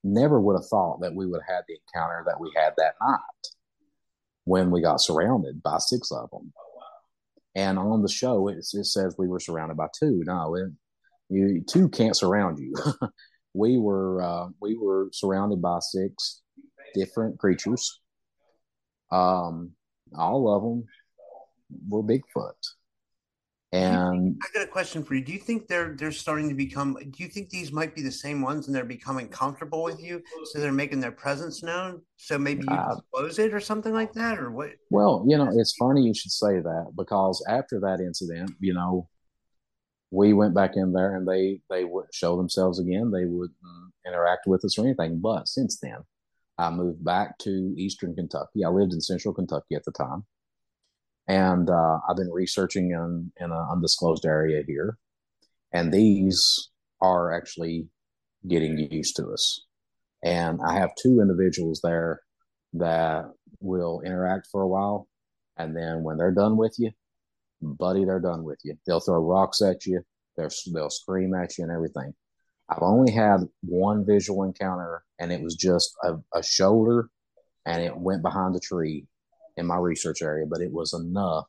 [0.03, 2.95] never would have thought that we would have had the encounter that we had that
[3.01, 3.19] night
[4.45, 6.53] when we got surrounded by six of them.
[7.55, 10.23] And on the show, it, it says we were surrounded by two.
[10.25, 10.71] No, it,
[11.29, 12.73] you two can't surround you.
[13.53, 16.41] we were uh, we were surrounded by six
[16.93, 17.99] different creatures.
[19.11, 19.71] Um,
[20.17, 20.85] all of them
[21.87, 22.53] were Bigfoot.
[23.73, 25.23] And I got a question for you.
[25.23, 26.95] Do you think they're they're starting to become?
[26.95, 30.21] Do you think these might be the same ones, and they're becoming comfortable with you,
[30.45, 32.03] so they're making their presence known?
[32.17, 34.69] So maybe you uh, disclose it or something like that, or what?
[34.91, 39.09] Well, you know, it's funny you should say that because after that incident, you know,
[40.11, 43.09] we went back in there and they they wouldn't show themselves again.
[43.09, 43.57] They wouldn't
[44.05, 45.19] interact with us or anything.
[45.19, 45.97] But since then,
[46.59, 48.63] I moved back to Eastern Kentucky.
[48.63, 50.25] I lived in Central Kentucky at the time
[51.27, 54.97] and uh, I've been researching in in an undisclosed area here,
[55.71, 56.69] and these
[57.01, 57.87] are actually
[58.47, 59.65] getting used to us.
[60.23, 62.21] And I have two individuals there
[62.73, 63.25] that
[63.59, 65.07] will interact for a while,
[65.57, 66.91] and then when they're done with you,
[67.61, 68.75] buddy, they're done with you.
[68.85, 70.01] They'll throw rocks at you.
[70.37, 72.13] They'll scream at you and everything.
[72.69, 77.09] I've only had one visual encounter, and it was just a, a shoulder,
[77.65, 79.05] and it went behind the tree,
[79.57, 81.45] in my research area, but it was enough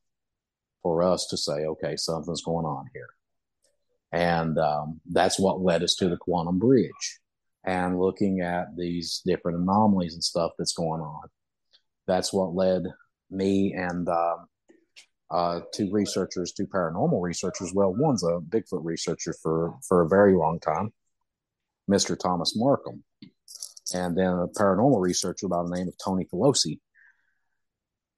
[0.83, 3.09] for us to say, okay, something's going on here.
[4.13, 7.19] And um, that's what led us to the quantum bridge
[7.65, 11.29] and looking at these different anomalies and stuff that's going on.
[12.07, 12.85] That's what led
[13.31, 14.47] me and um,
[15.31, 17.73] uh, two researchers, two paranormal researchers.
[17.75, 20.93] Well, one's a Bigfoot researcher for, for a very long time,
[21.91, 22.17] Mr.
[22.19, 23.03] Thomas Markham,
[23.95, 26.79] and then a paranormal researcher by the name of Tony Pelosi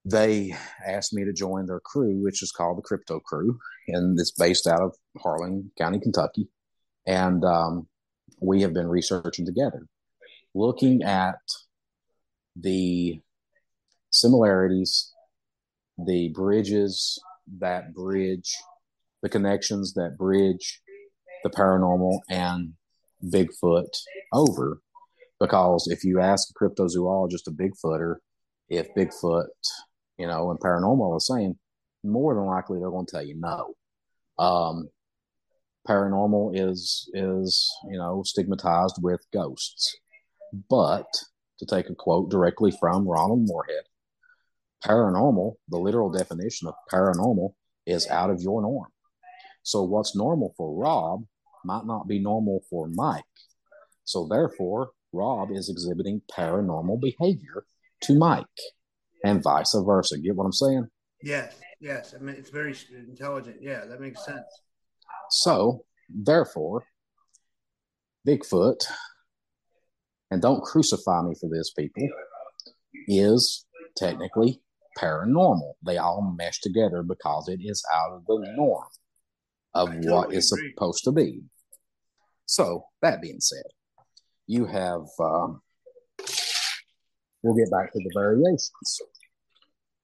[0.06, 0.54] they
[0.86, 4.66] asked me to join their crew, which is called the Crypto Crew, and it's based
[4.66, 6.48] out of Harlan County, Kentucky.
[7.06, 7.88] And um,
[8.40, 9.86] we have been researching together,
[10.54, 11.40] looking at
[12.54, 13.20] the
[14.10, 15.12] similarities,
[15.98, 17.20] the bridges
[17.58, 18.54] that bridge,
[19.22, 20.80] the connections that bridge
[21.42, 22.72] the paranormal and
[23.24, 23.96] Bigfoot
[24.32, 24.80] over.
[25.38, 28.16] Because if you ask a cryptozoologist, a Bigfooter,
[28.68, 29.46] if Bigfoot
[30.18, 31.58] you know, and paranormal the saying,
[32.04, 33.74] more than likely they're going to tell you no.
[34.38, 34.88] Um,
[35.88, 39.96] paranormal is is you know stigmatized with ghosts,
[40.68, 41.06] but
[41.58, 43.84] to take a quote directly from Ronald Morehead,
[44.84, 47.54] paranormal, the literal definition of paranormal
[47.86, 48.90] is out of your norm.
[49.62, 51.24] So what's normal for Rob
[51.64, 53.24] might not be normal for Mike.
[54.04, 57.64] So therefore, Rob is exhibiting paranormal behavior
[58.02, 58.44] to Mike
[59.24, 60.18] and vice versa.
[60.18, 60.86] Get what I'm saying?
[61.22, 62.14] Yes, yes.
[62.14, 63.56] I mean, it's very intelligent.
[63.60, 64.44] Yeah, that makes sense.
[65.30, 66.84] So, therefore,
[68.26, 68.84] Bigfoot,
[70.30, 72.08] and don't crucify me for this, people,
[73.08, 74.60] is technically
[74.98, 75.74] paranormal.
[75.84, 78.84] They all mesh together because it is out of the norm
[79.74, 81.42] of totally what is supposed to be.
[82.46, 83.64] So, that being said,
[84.46, 85.60] you have um,
[87.46, 89.00] we'll get back to the variations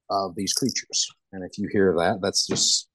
[0.09, 1.07] of these creatures.
[1.31, 2.87] And if you hear that, that's just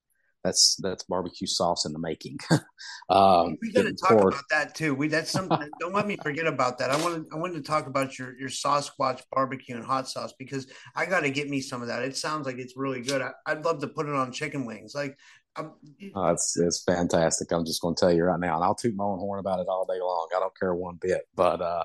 [0.43, 2.37] that's that's barbecue sauce in the making.
[3.09, 4.33] um, we got to talk poured.
[4.33, 4.95] about that too.
[4.95, 5.69] We that's something.
[5.79, 6.89] don't let me forget about that.
[6.91, 10.71] I wanted I wanted to talk about your your SossSquatch barbecue and hot sauce because
[10.95, 12.03] I got to get me some of that.
[12.03, 13.21] It sounds like it's really good.
[13.21, 14.95] I, would love to put it on chicken wings.
[14.95, 15.17] Like,
[15.57, 15.75] oh,
[16.15, 17.51] it's it's fantastic.
[17.51, 19.59] I'm just going to tell you right now, and I'll toot my own horn about
[19.59, 20.29] it all day long.
[20.35, 21.27] I don't care one bit.
[21.35, 21.83] But uh,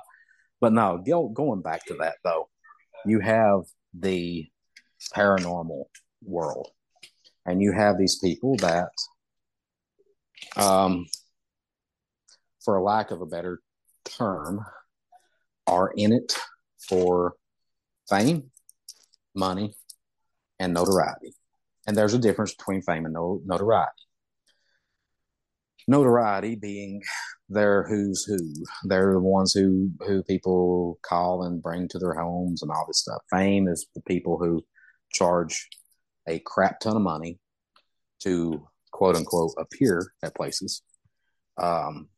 [0.61, 0.99] but no,
[1.35, 2.49] going back to that though,
[3.05, 3.61] you have
[3.93, 4.49] the
[5.15, 5.85] paranormal
[6.23, 6.71] world,
[7.47, 8.91] and you have these people that,
[10.57, 11.07] um,
[12.65, 13.61] for lack of a better
[14.05, 14.65] term,
[15.67, 16.37] are in it
[16.89, 17.35] for
[18.09, 18.51] fame,
[19.35, 19.75] money,
[20.59, 21.35] and notoriety.
[21.87, 23.93] And there's a difference between fame and notoriety.
[25.87, 27.03] Notoriety being
[27.55, 28.39] they're who's who.
[28.85, 33.01] They're the ones who who people call and bring to their homes and all this
[33.01, 33.23] stuff.
[33.31, 34.65] Fame is the people who
[35.13, 35.69] charge
[36.29, 37.39] a crap ton of money
[38.21, 40.83] to quote unquote appear at places.
[41.61, 42.09] Um,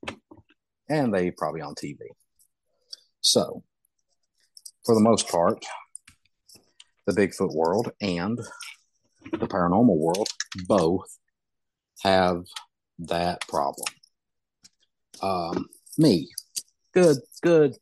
[0.88, 1.96] and they probably on TV.
[3.20, 3.64] So,
[4.84, 5.64] for the most part,
[7.06, 8.38] the Bigfoot world and
[9.32, 10.28] the paranormal world
[10.66, 11.18] both
[12.02, 12.44] have
[13.00, 13.86] that problem.
[15.22, 15.66] Um,
[15.98, 16.28] me,
[16.94, 17.76] good, good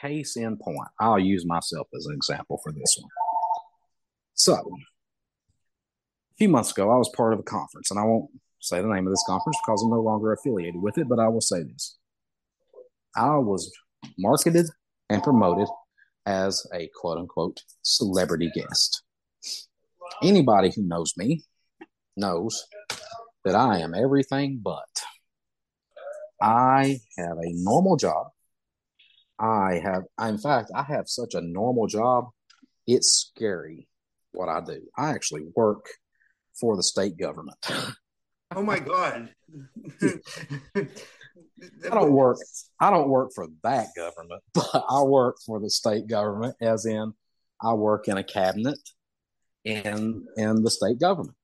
[0.00, 0.88] case in point.
[1.00, 3.10] I'll use myself as an example for this one.
[4.34, 8.80] So, a few months ago, I was part of a conference, and I won't say
[8.80, 11.40] the name of this conference because I'm no longer affiliated with it, but I will
[11.40, 11.96] say this.
[13.16, 13.72] I was
[14.16, 14.66] marketed
[15.10, 15.68] and promoted
[16.26, 19.02] as a quote unquote celebrity guest.
[20.22, 21.42] Anybody who knows me
[22.16, 22.66] knows
[23.44, 24.88] that I am everything but.
[26.40, 28.28] I have a normal job.
[29.38, 32.28] I have, in fact, I have such a normal job.
[32.86, 33.88] It's scary
[34.32, 34.82] what I do.
[34.96, 35.86] I actually work
[36.60, 37.58] for the state government.
[38.56, 39.28] Oh my God.
[40.02, 42.38] I don't work.
[42.80, 47.12] I don't work for that government, but I work for the state government, as in,
[47.62, 48.78] I work in a cabinet
[49.64, 51.36] in in the state government.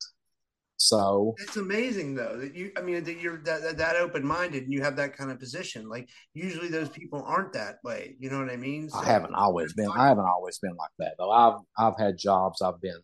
[0.84, 2.70] So it's amazing though that you.
[2.76, 5.38] I mean, that you're that that, that open minded and you have that kind of
[5.38, 5.88] position.
[5.88, 8.16] Like usually those people aren't that way.
[8.18, 8.90] You know what I mean?
[8.90, 9.88] So, I haven't always been.
[9.88, 11.30] I haven't always been like that though.
[11.30, 12.60] I've I've had jobs.
[12.60, 13.00] I've been.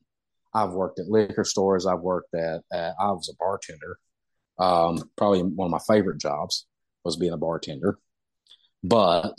[0.53, 1.87] I've worked at liquor stores.
[1.87, 2.61] I've worked at.
[2.71, 3.99] at I was a bartender.
[4.59, 6.67] Um, probably one of my favorite jobs
[7.03, 7.99] was being a bartender.
[8.85, 9.37] But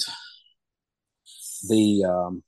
[1.70, 2.44] the um,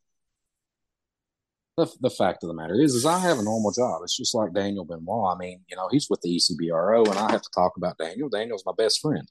[1.77, 4.01] the, the fact of the matter is, is I have a normal job.
[4.03, 5.35] It's just like Daniel Benoit.
[5.35, 8.29] I mean, you know, he's with the ECBRO, and I have to talk about Daniel.
[8.29, 9.27] Daniel's my best friend,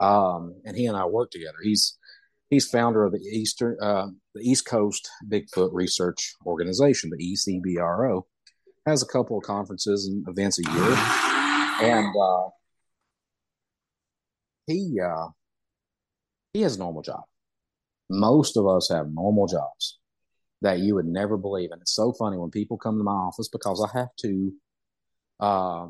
[0.00, 1.58] um, and he and I work together.
[1.62, 1.98] He's
[2.48, 8.22] he's founder of the Eastern uh, the East Coast Bigfoot Research Organization, the ECBRO.
[8.86, 10.94] Has a couple of conferences and events a year,
[11.82, 12.48] and uh,
[14.66, 15.28] he uh,
[16.52, 17.22] he has a normal job.
[18.10, 19.98] Most of us have normal jobs
[20.62, 23.48] that you would never believe, and it's so funny when people come to my office
[23.48, 24.52] because I have to.
[25.40, 25.86] Uh,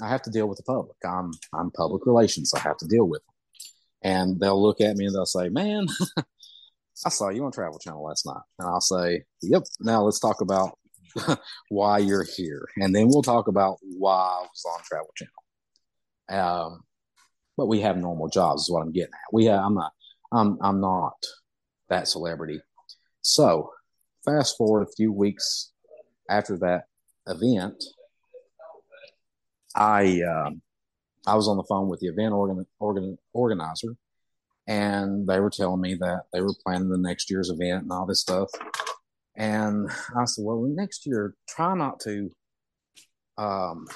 [0.00, 0.96] I have to deal with the public.
[1.04, 2.52] I'm I'm public relations.
[2.54, 5.86] I have to deal with them, and they'll look at me and they'll say, "Man,
[7.06, 10.40] I saw you on Travel Channel last night," and I'll say, "Yep." Now let's talk
[10.40, 10.78] about
[11.68, 15.32] why you're here, and then we'll talk about why I was on Travel Channel.
[16.30, 16.80] Um,
[17.56, 19.32] but we have normal jobs is what I'm getting at.
[19.32, 19.92] We have, I'm not
[20.32, 21.16] I'm I'm not
[21.88, 22.60] that celebrity.
[23.22, 23.70] So
[24.28, 25.72] fast forward a few weeks
[26.28, 26.84] after that
[27.26, 27.82] event,
[29.74, 30.62] I um,
[31.26, 33.96] I was on the phone with the event organ, organ, organizer,
[34.66, 38.06] and they were telling me that they were planning the next year's event and all
[38.06, 38.50] this stuff.
[39.36, 42.30] And I said, "Well, next year, try not to,
[43.36, 43.86] um,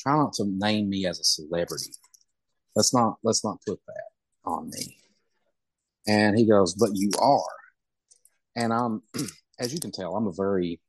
[0.00, 1.92] try not to name me as a celebrity.
[2.74, 4.04] Let's not let's not put that
[4.44, 4.98] on me.
[6.06, 7.63] And he goes but you are
[8.56, 9.02] and i'm
[9.58, 10.80] as you can tell i'm a very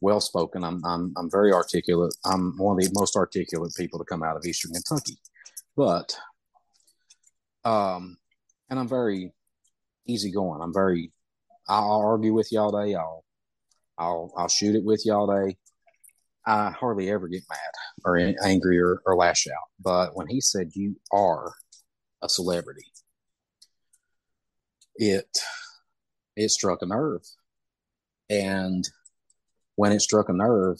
[0.00, 2.14] well spoken I'm, I'm i'm very articulate.
[2.24, 5.18] I'm one of the most articulate people to come out of eastern kentucky.
[5.76, 6.14] But
[7.64, 8.18] um
[8.68, 9.32] and i'm very
[10.06, 10.60] easygoing.
[10.62, 11.10] I'm very
[11.68, 12.94] i'll argue with you all day.
[12.94, 13.24] I'll
[13.96, 15.56] i'll i'll shoot it with you all day.
[16.46, 17.58] I hardly ever get mad
[18.04, 19.68] or angry or, or lash out.
[19.80, 21.54] But when he said you are
[22.20, 22.84] a celebrity,
[24.96, 25.26] it
[26.36, 27.22] it struck a nerve.
[28.30, 28.88] And
[29.76, 30.78] when it struck a nerve,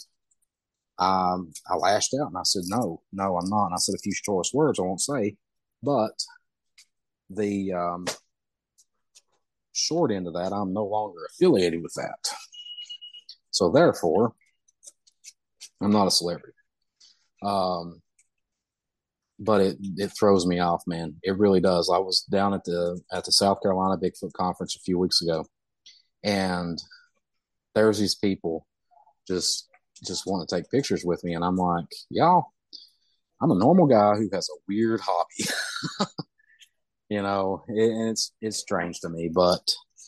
[0.98, 3.98] um, I lashed out and I said, "No, no, I'm not." And I said a
[3.98, 5.36] few choice words I won't say,
[5.82, 6.12] but
[7.30, 8.06] the um,
[9.72, 12.18] short end of that, I'm no longer affiliated with that.
[13.50, 14.34] So therefore,
[15.80, 16.56] I'm not a celebrity.
[17.42, 18.00] Um,
[19.38, 21.16] but it it throws me off, man.
[21.22, 21.90] It really does.
[21.92, 25.44] I was down at the at the South Carolina Bigfoot conference a few weeks ago,
[26.22, 26.78] and
[27.74, 28.66] there's these people
[29.26, 29.68] just
[30.06, 32.52] just want to take pictures with me, and I'm like, y'all,
[33.40, 36.10] I'm a normal guy who has a weird hobby.
[37.08, 39.60] you know, it, and it's it's strange to me, but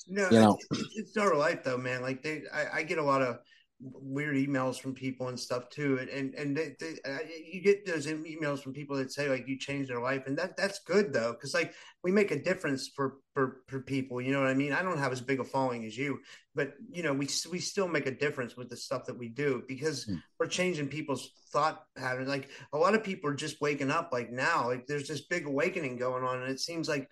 [0.07, 2.03] no, you know, it's, it's our life though, man.
[2.03, 3.39] Like they, I, I get a lot of
[3.81, 7.19] weird emails from people and stuff too, and and they, they, uh,
[7.53, 10.57] you get those emails from people that say like you changed their life, and that
[10.57, 14.21] that's good though, because like we make a difference for, for for people.
[14.21, 14.73] You know what I mean?
[14.73, 16.21] I don't have as big a following as you,
[16.55, 19.63] but you know we we still make a difference with the stuff that we do
[19.69, 20.21] because mm.
[20.39, 22.29] we're changing people's thought patterns.
[22.29, 25.47] Like a lot of people are just waking up like now, like there's this big
[25.47, 27.11] awakening going on, and it seems like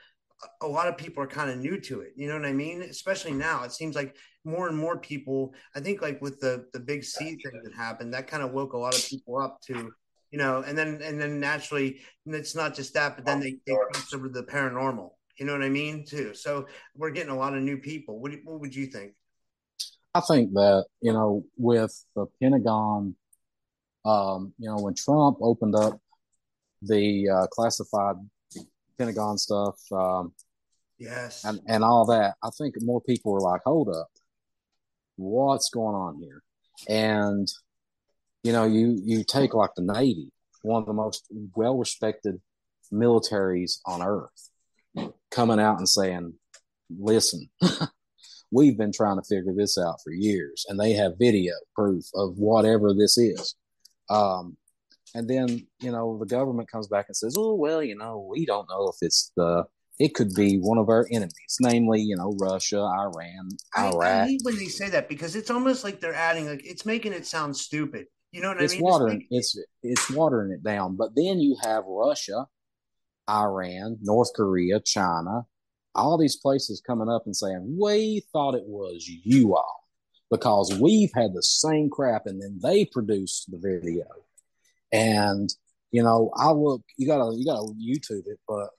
[0.60, 2.12] a lot of people are kind of new to it.
[2.16, 2.82] You know what I mean?
[2.82, 5.54] Especially now, it seems like more and more people.
[5.74, 8.72] I think like with the the big C thing that happened, that kind of woke
[8.72, 9.92] a lot of people up to,
[10.30, 10.62] you know.
[10.66, 14.28] And then and then naturally, it's not just that, but then they they cross over
[14.28, 15.10] the paranormal.
[15.38, 16.04] You know what I mean?
[16.04, 16.34] Too.
[16.34, 16.66] So
[16.96, 18.20] we're getting a lot of new people.
[18.20, 19.12] What what would you think?
[20.14, 23.16] I think that you know with the Pentagon,
[24.04, 26.00] um, you know, when Trump opened up
[26.82, 28.16] the uh, classified
[28.98, 30.32] Pentagon stuff, um,
[30.98, 32.34] yes, and and all that.
[32.42, 34.08] I think more people were like, "Hold up,
[35.16, 36.42] what's going on here?"
[36.88, 37.48] And
[38.42, 40.30] you know, you you take like the Navy,
[40.62, 41.26] one of the most
[41.56, 42.40] well respected
[42.92, 46.34] militaries on earth, coming out and saying,
[46.90, 47.48] "Listen."
[48.50, 52.38] We've been trying to figure this out for years, and they have video proof of
[52.38, 53.56] whatever this is.
[54.08, 54.56] Um,
[55.14, 58.44] and then you know the government comes back and says, "Oh well, you know we
[58.44, 59.64] don't know if it's the
[60.00, 63.48] it could be one of our enemies, namely you know Russia, Iran,
[63.78, 66.62] Iraq." I, I hate when they say that because it's almost like they're adding like
[66.64, 68.06] it's making it sound stupid.
[68.32, 68.84] You know what it's I mean?
[68.84, 70.96] Watering, it's it's watering it down.
[70.96, 72.46] But then you have Russia,
[73.30, 75.46] Iran, North Korea, China,
[75.94, 79.80] all these places coming up and saying, "We thought it was you all."
[80.30, 84.04] Because we've had the same crap, and then they produced the video
[84.94, 85.50] and
[85.90, 86.82] you know, I look.
[86.96, 88.70] You gotta you gotta YouTube it, but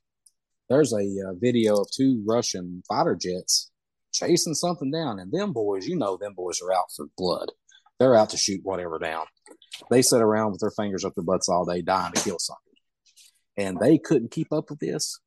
[0.69, 3.69] there's a uh, video of two Russian fighter jets
[4.13, 7.51] chasing something down, and them boys, you know, them boys are out for blood.
[7.99, 9.25] They're out to shoot whatever down.
[9.91, 12.73] They sit around with their fingers up their butts all day, dying to kill something,
[13.57, 15.19] and they couldn't keep up with this.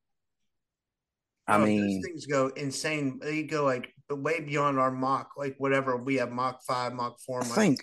[1.46, 3.20] I oh, mean, things go insane.
[3.22, 7.40] They go like way beyond our Mach, like whatever we have Mach five, Mach four.
[7.40, 7.80] Mach I think.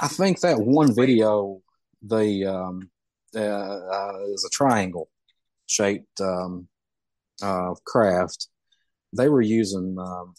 [0.00, 1.62] I think that one video
[2.02, 2.90] the um,
[3.34, 5.08] uh, uh, is a triangle
[5.66, 6.68] shaped um,
[7.42, 8.48] uh, craft.
[9.16, 10.34] They were using, um,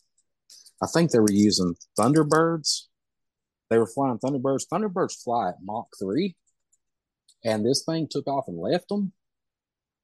[0.81, 2.83] I think they were using Thunderbirds.
[3.69, 4.65] They were flying Thunderbirds.
[4.71, 6.35] Thunderbirds fly at Mach three,
[7.43, 9.13] and this thing took off and left them.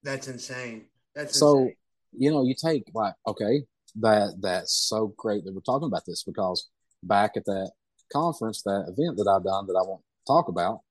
[0.04, 0.86] That's insane.
[1.16, 1.60] That's so.
[1.60, 1.76] Insane.
[2.12, 3.66] You know, you take like okay,
[3.98, 6.68] that that's so great that we're talking about this because
[7.04, 7.72] back at that
[8.12, 10.82] conference, that event that I've done that I won't talk about,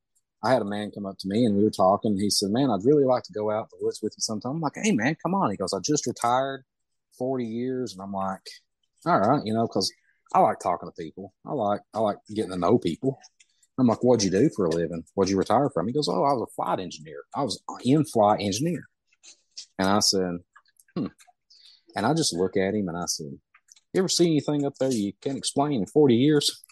[0.42, 2.16] I had a man come up to me and we were talking.
[2.16, 4.52] he said, Man, I'd really like to go out in the woods with you sometime.
[4.52, 5.50] I'm like, Hey, man, come on.
[5.50, 6.64] He goes, I just retired
[7.18, 7.92] 40 years.
[7.92, 8.40] And I'm like,
[9.06, 9.92] All right, you know, because
[10.32, 11.32] I like talking to people.
[11.44, 13.18] I like I like getting to know people.
[13.78, 15.04] I'm like, What'd you do for a living?
[15.14, 15.86] What'd you retire from?
[15.88, 17.22] He goes, Oh, I was a flight engineer.
[17.34, 18.88] I was in flight engineer.
[19.78, 20.38] And I said,
[20.96, 21.06] Hmm.
[21.96, 23.38] And I just look at him and I said,
[23.92, 26.62] You ever see anything up there you can't explain in 40 years?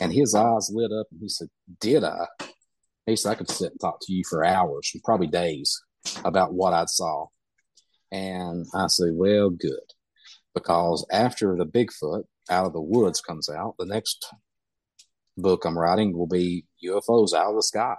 [0.00, 1.48] And his eyes lit up and he said,
[1.80, 2.26] Did I?
[3.06, 5.80] He said, I could sit and talk to you for hours, probably days,
[6.24, 7.26] about what I saw.
[8.10, 9.92] And I said, Well, good.
[10.54, 14.26] Because after the Bigfoot out of the woods comes out, the next
[15.36, 17.94] book I'm writing will be UFOs out of the sky.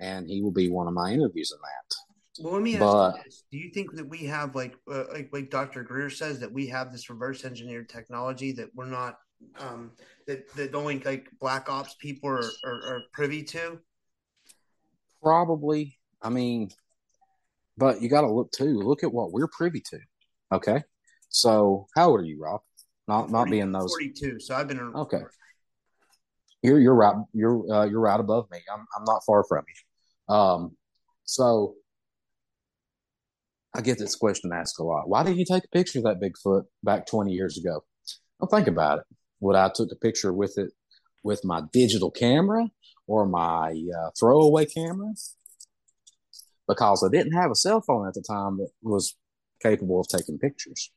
[0.00, 2.44] And he will be one of my interviews in that.
[2.44, 5.04] Well, let me ask but, you this: Do you think that we have, like, uh,
[5.12, 5.82] like, like Dr.
[5.82, 9.18] Greer says, that we have this reverse engineered technology that we're not,
[9.58, 9.90] um,
[10.28, 13.80] that that only like black ops people are, are, are privy to?
[15.22, 15.98] Probably.
[16.22, 16.70] I mean,
[17.76, 18.80] but you got to look too.
[18.80, 19.98] Look at what we're privy to.
[20.52, 20.82] Okay.
[21.28, 22.60] So, how old are you, Rob?
[23.06, 24.40] Not 40, not being those forty-two.
[24.40, 25.22] So I've been okay.
[26.62, 27.16] You're you're right.
[27.32, 28.58] You're uh, you're right above me.
[28.72, 30.34] I'm I'm not far from you.
[30.34, 30.76] Um,
[31.24, 31.74] so
[33.74, 35.08] I get this question asked a lot.
[35.08, 37.84] Why did you take a picture of that Bigfoot back 20 years ago?
[38.40, 39.04] Well, think about it.
[39.40, 40.72] Would I took a picture with it
[41.22, 42.66] with my digital camera
[43.08, 45.12] or my uh, throwaway camera
[46.68, 49.16] because I didn't have a cell phone at the time that was
[49.60, 50.92] capable of taking pictures.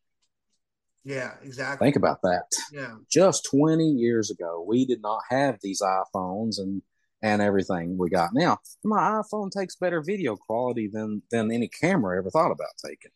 [1.03, 1.85] Yeah, exactly.
[1.85, 2.43] Think about that.
[2.71, 2.95] Yeah.
[3.09, 6.83] Just 20 years ago, we did not have these iPhones and
[7.23, 8.57] and everything we got now.
[8.83, 13.11] My iPhone takes better video quality than than any camera ever thought about taking.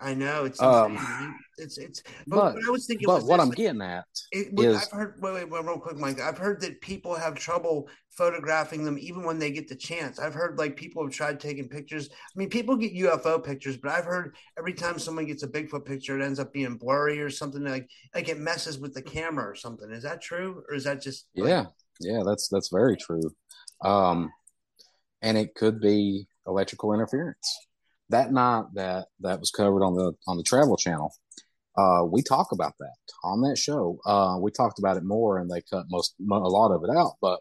[0.00, 0.96] I know it's um,
[1.58, 2.02] it's it's.
[2.28, 5.14] But, but I was thinking, but what I'm like, getting at it, is, I've heard.
[5.20, 6.20] Wait, wait, wait, real quick, Mike.
[6.20, 10.20] I've heard that people have trouble photographing them even when they get the chance.
[10.20, 12.08] I've heard like people have tried taking pictures.
[12.12, 15.84] I mean, people get UFO pictures, but I've heard every time someone gets a Bigfoot
[15.84, 19.50] picture, it ends up being blurry or something like like it messes with the camera
[19.50, 19.90] or something.
[19.90, 21.26] Is that true, or is that just?
[21.34, 21.64] Like, yeah,
[22.00, 23.32] yeah, that's that's very true.
[23.84, 24.30] Um,
[25.22, 27.67] and it could be electrical interference
[28.10, 31.12] that night that that was covered on the on the Travel Channel,
[31.76, 33.98] uh, we talk about that on that show.
[34.04, 37.14] Uh, we talked about it more, and they cut most a lot of it out.
[37.20, 37.40] But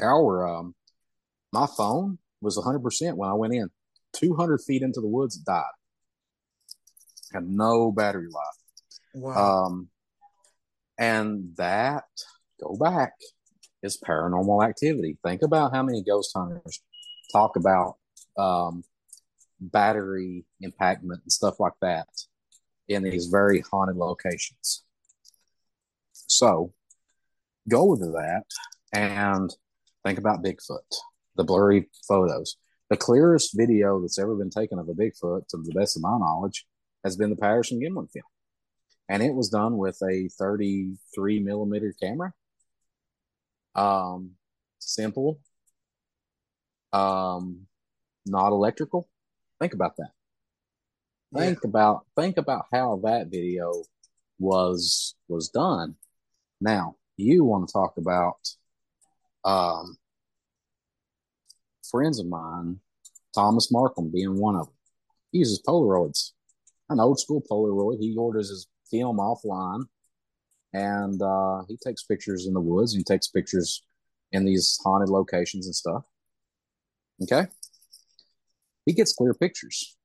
[0.00, 0.74] our um,
[1.52, 3.70] my phone was 100 percent when I went in.
[4.14, 5.64] 200 feet into the woods, it died.
[7.32, 8.44] Had no battery life.
[9.14, 9.64] Wow.
[9.64, 9.88] Um,
[10.98, 12.04] and that
[12.62, 13.14] go back
[13.82, 15.18] is paranormal activity.
[15.24, 16.82] Think about how many ghost hunters
[17.32, 17.96] talk about
[18.38, 18.84] um,
[19.70, 22.08] battery impactment and stuff like that
[22.88, 24.84] in these very haunted locations.
[26.12, 26.72] So
[27.68, 28.44] go with that
[28.92, 29.54] and
[30.04, 30.80] think about Bigfoot,
[31.36, 32.56] the blurry photos.
[32.90, 36.18] The clearest video that's ever been taken of a Bigfoot, to the best of my
[36.18, 36.66] knowledge,
[37.04, 38.24] has been the Patterson Gimlin film.
[39.08, 42.32] And it was done with a 33 millimeter camera.
[43.74, 44.32] Um,
[44.78, 45.40] simple,
[46.92, 47.66] um,
[48.26, 49.08] not electrical,
[49.62, 50.10] Think about that.
[51.32, 51.68] Think yeah.
[51.68, 53.84] about think about how that video
[54.40, 55.94] was was done.
[56.60, 58.38] Now you want to talk about
[59.44, 59.98] um,
[61.88, 62.80] friends of mine,
[63.36, 64.74] Thomas Markham being one of them.
[65.30, 66.32] He uses Polaroids,
[66.90, 68.00] an old school Polaroid.
[68.00, 69.84] He orders his film offline,
[70.72, 72.96] and uh, he takes pictures in the woods.
[72.96, 73.84] He takes pictures
[74.32, 76.02] in these haunted locations and stuff.
[77.22, 77.46] Okay,
[78.86, 79.96] he gets clear pictures.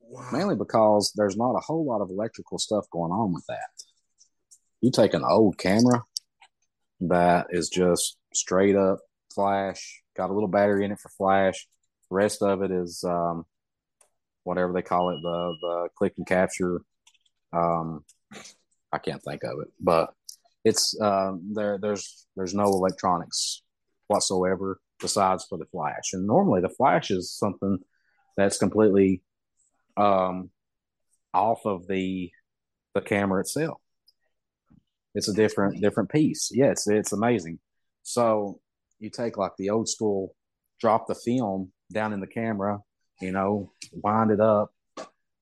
[0.00, 0.28] Wow.
[0.32, 3.70] Mainly because there's not a whole lot of electrical stuff going on with that.
[4.80, 6.04] You take an old camera
[7.00, 8.98] that is just straight up
[9.34, 11.66] flash, got a little battery in it for flash.
[12.10, 13.46] The rest of it is um,
[14.44, 16.82] whatever they call it, the the click and capture.
[17.52, 18.04] Um,
[18.92, 20.12] I can't think of it, but
[20.64, 21.78] it's uh, there.
[21.80, 23.62] There's there's no electronics
[24.08, 26.14] whatsoever besides for the flash.
[26.14, 27.78] And normally the flash is something
[28.36, 29.22] that's completely
[29.96, 30.50] um,
[31.34, 32.30] off of the
[32.94, 33.80] the camera itself.
[35.14, 36.50] It's a different different piece.
[36.52, 37.58] Yeah, it's it's amazing.
[38.02, 38.60] So
[38.98, 40.34] you take like the old school,
[40.80, 42.80] drop the film down in the camera,
[43.20, 44.72] you know, wind it up.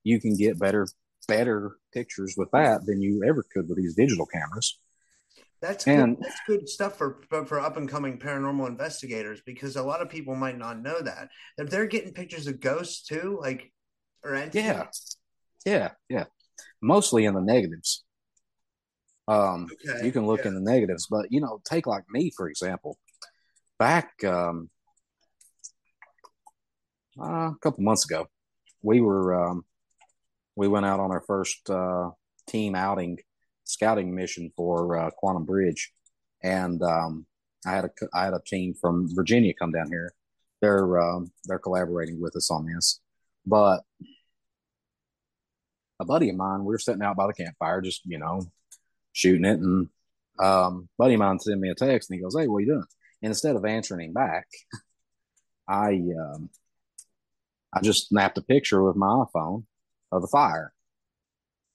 [0.03, 0.87] You can get better
[1.27, 4.79] better pictures with that than you ever could with these digital cameras.
[5.61, 6.25] That's and, good.
[6.25, 10.35] That's good stuff for for up and coming paranormal investigators because a lot of people
[10.35, 13.71] might not know that if they're getting pictures of ghosts too, like
[14.23, 14.63] or entities.
[14.63, 14.87] Yeah,
[15.65, 16.25] yeah, yeah.
[16.81, 18.03] Mostly in the negatives.
[19.27, 20.47] Um, okay, you can look yeah.
[20.47, 22.97] in the negatives, but you know, take like me for example.
[23.77, 24.69] Back um,
[27.19, 28.27] uh, a couple months ago,
[28.81, 29.63] we were um,
[30.55, 32.09] we went out on our first uh,
[32.47, 33.19] team outing
[33.71, 35.91] scouting mission for uh, Quantum Bridge,
[36.43, 37.25] and um,
[37.65, 40.13] I had a I had a team from Virginia come down here.
[40.61, 42.99] They're um, they're collaborating with us on this,
[43.45, 43.81] but
[45.99, 48.41] a buddy of mine, we were sitting out by the campfire, just you know,
[49.13, 49.87] shooting it, and
[50.39, 52.67] um, buddy of mine sent me a text, and he goes, "Hey, what are you
[52.67, 52.85] doing?"
[53.21, 54.47] And instead of answering him back,
[55.67, 56.49] I um,
[57.73, 59.65] I just snapped a picture with my iPhone
[60.11, 60.73] of the fire,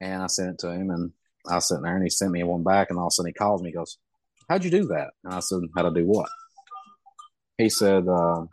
[0.00, 1.12] and I sent it to him, and
[1.48, 3.30] I was sitting there and he sent me one back, and all of a sudden
[3.30, 3.70] he calls me.
[3.70, 3.98] He goes,
[4.48, 6.28] "How'd you do that?" And I said, "How'd I do what?"
[7.58, 8.46] He said, uh,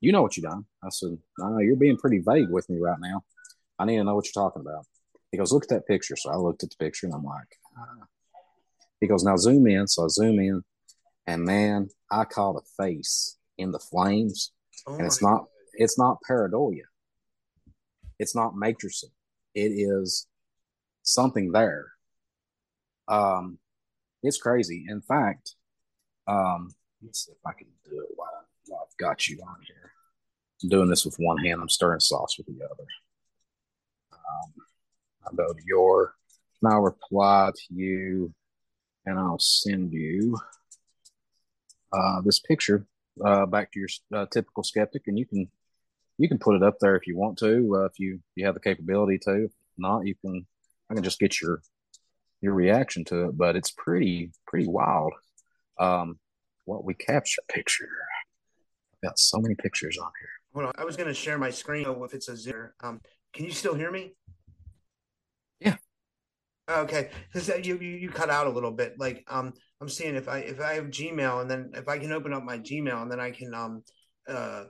[0.00, 2.98] "You know what you done." I said, "No, you're being pretty vague with me right
[3.00, 3.24] now.
[3.78, 4.86] I need to know what you're talking about."
[5.30, 7.58] He goes, "Look at that picture." So I looked at the picture, and I'm like,
[7.76, 8.06] ah.
[9.00, 10.62] "He goes, now zoom in." So I zoom in,
[11.26, 14.52] and man, I caught a face in the flames,
[14.86, 16.84] oh and it's not it's not pareidolia.
[18.18, 19.12] It's not matrixing.
[19.54, 20.26] It is
[21.06, 21.86] something there.
[23.08, 23.58] Um,
[24.22, 24.84] it's crazy.
[24.88, 25.54] In fact,
[26.26, 26.70] um,
[27.02, 29.92] let's see if I can do it while, while I've got you on here.
[30.62, 31.60] I'm doing this with one hand.
[31.60, 32.86] I'm stirring sauce with the other.
[34.12, 34.52] Um,
[35.24, 36.14] I'll go to your,
[36.60, 38.34] and I'll reply to you,
[39.04, 40.36] and I'll send you
[41.92, 42.86] uh, this picture
[43.24, 45.48] uh, back to your uh, typical skeptic, and you can
[46.18, 48.46] you can put it up there if you want to, uh, if you if you
[48.46, 49.44] have the capability to.
[49.44, 50.46] If not, you can
[50.90, 51.60] I can just get your
[52.40, 55.12] your reaction to it, but it's pretty pretty wild.
[55.78, 56.18] Um,
[56.64, 57.88] what we capture picture.
[58.94, 60.28] I've got so many pictures on here.
[60.54, 62.70] Hold on, I was going to share my screen if it's a zero.
[62.82, 63.00] Um,
[63.34, 64.14] Can you still hear me?
[65.60, 65.76] Yeah.
[66.68, 68.98] Okay, because you, you you cut out a little bit.
[68.98, 72.12] Like um, I'm seeing if I if I have Gmail and then if I can
[72.12, 73.82] open up my Gmail and then I can um
[74.28, 74.64] uh,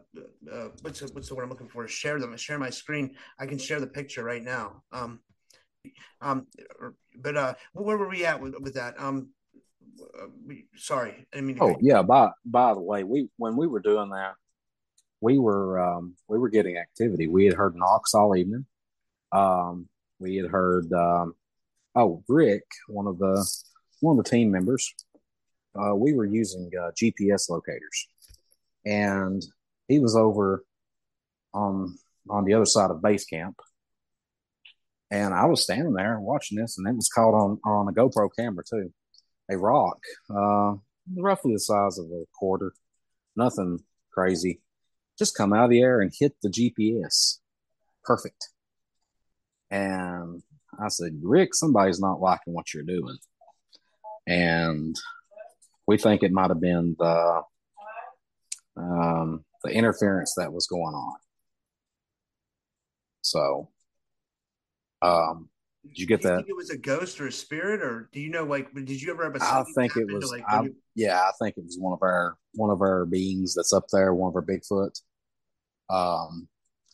[0.52, 1.88] uh what's the, what's the word I'm looking for?
[1.88, 2.36] Share them.
[2.36, 3.14] Share my screen.
[3.38, 4.82] I can share the picture right now.
[4.92, 5.20] Um,
[6.20, 6.46] um,
[7.16, 8.94] but uh, where were we at with, with that?
[8.98, 9.30] Um,
[10.00, 10.26] uh,
[10.76, 11.58] sorry, I mean.
[11.60, 12.02] Oh yeah.
[12.02, 14.34] By by the way, we when we were doing that,
[15.20, 17.26] we were um we were getting activity.
[17.26, 18.66] We had heard knocks all evening.
[19.32, 21.34] Um, we had heard um,
[21.94, 23.46] oh Rick, one of the
[24.00, 24.92] one of the team members.
[25.74, 28.08] Uh, we were using uh, GPS locators,
[28.84, 29.44] and
[29.88, 30.64] he was over
[31.52, 33.60] on on the other side of base camp
[35.10, 38.28] and I was standing there watching this, and it was caught on on a GoPro
[38.36, 38.92] camera too.
[39.50, 39.98] A rock,
[40.28, 40.74] uh,
[41.16, 42.72] roughly the size of a quarter,
[43.36, 43.78] nothing
[44.12, 44.60] crazy,
[45.18, 47.38] just come out of the air and hit the GPS.
[48.04, 48.48] Perfect.
[49.70, 50.42] And
[50.80, 53.16] I said, Rick, somebody's not liking what you're doing.
[54.26, 54.96] And
[55.86, 57.42] we think it might have been the
[58.76, 61.16] um, the interference that was going on.
[63.22, 63.70] So
[65.02, 65.48] um,
[65.88, 66.44] did you get you that?
[66.48, 68.44] it was a ghost or a spirit, or do you know?
[68.44, 69.42] Like, did you ever have a?
[69.42, 70.30] I think it was.
[70.30, 70.74] Like, I, you...
[70.94, 74.12] Yeah, I think it was one of our one of our beings that's up there,
[74.14, 75.00] one of our Bigfoot.
[75.88, 76.48] Um,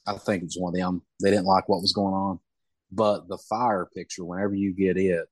[0.07, 1.03] I think it was one of them.
[1.23, 2.41] They didn't like what was going on,
[2.91, 4.25] but the fire picture.
[4.25, 5.29] Whenever you get it,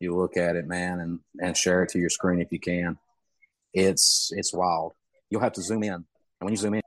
[0.00, 2.98] you look at it, man, and and share it to your screen if you can.
[3.72, 4.92] It's it's wild.
[5.30, 6.04] You'll have to zoom in, and
[6.40, 6.82] when you zoom in.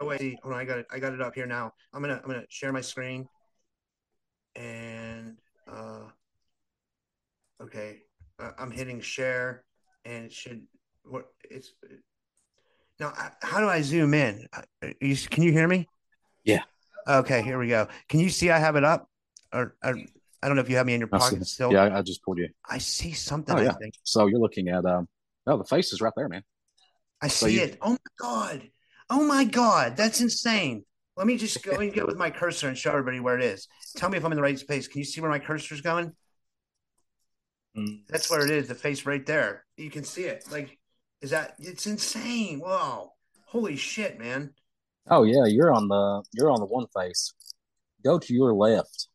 [0.00, 0.86] Oh wait, hold on, I got it.
[0.90, 1.72] I got it up here now.
[1.94, 3.28] I'm gonna I'm gonna share my screen
[4.56, 5.36] and
[5.70, 6.04] uh,
[7.62, 8.02] okay,
[8.38, 9.64] uh, I'm hitting share,
[10.04, 10.62] and it should
[11.04, 11.72] what it's
[13.00, 13.12] now.
[13.42, 14.46] How do I zoom in?
[14.52, 15.88] Uh, you, can you hear me?
[16.44, 16.62] Yeah.
[17.08, 17.88] Okay, here we go.
[18.08, 19.08] Can you see I have it up,
[19.52, 19.96] or, or
[20.42, 21.72] I don't know if you have me in your pocket still.
[21.72, 22.48] Yeah, I just pulled you.
[22.68, 23.56] I see something.
[23.56, 23.74] Oh, yeah.
[24.02, 25.08] So you're looking at um.
[25.46, 26.42] Oh, the face is right there, man.
[27.20, 27.62] I so see you...
[27.62, 27.78] it.
[27.80, 28.70] Oh my god.
[29.10, 30.84] Oh my god, that's insane.
[31.16, 33.68] Let me just go and get with my cursor and show everybody where it is.
[33.96, 34.88] Tell me if I'm in the right space.
[34.88, 36.12] Can you see where my cursor is going?
[37.76, 38.00] Mm.
[38.08, 38.68] That's where it is.
[38.68, 39.64] The face right there.
[39.76, 40.44] You can see it.
[40.50, 40.78] Like,
[41.20, 41.54] is that?
[41.58, 42.60] It's insane.
[42.60, 43.12] Wow.
[43.46, 44.52] Holy shit, man.
[45.10, 47.32] Oh yeah, you're on the you're on the one face.
[48.04, 49.08] Go to your left.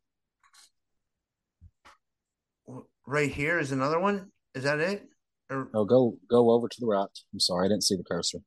[3.05, 4.31] Right here is another one.
[4.53, 5.07] Is that it?
[5.49, 5.69] Or...
[5.73, 7.07] No, go go over to the right.
[7.33, 8.39] I'm sorry, I didn't see the cursor.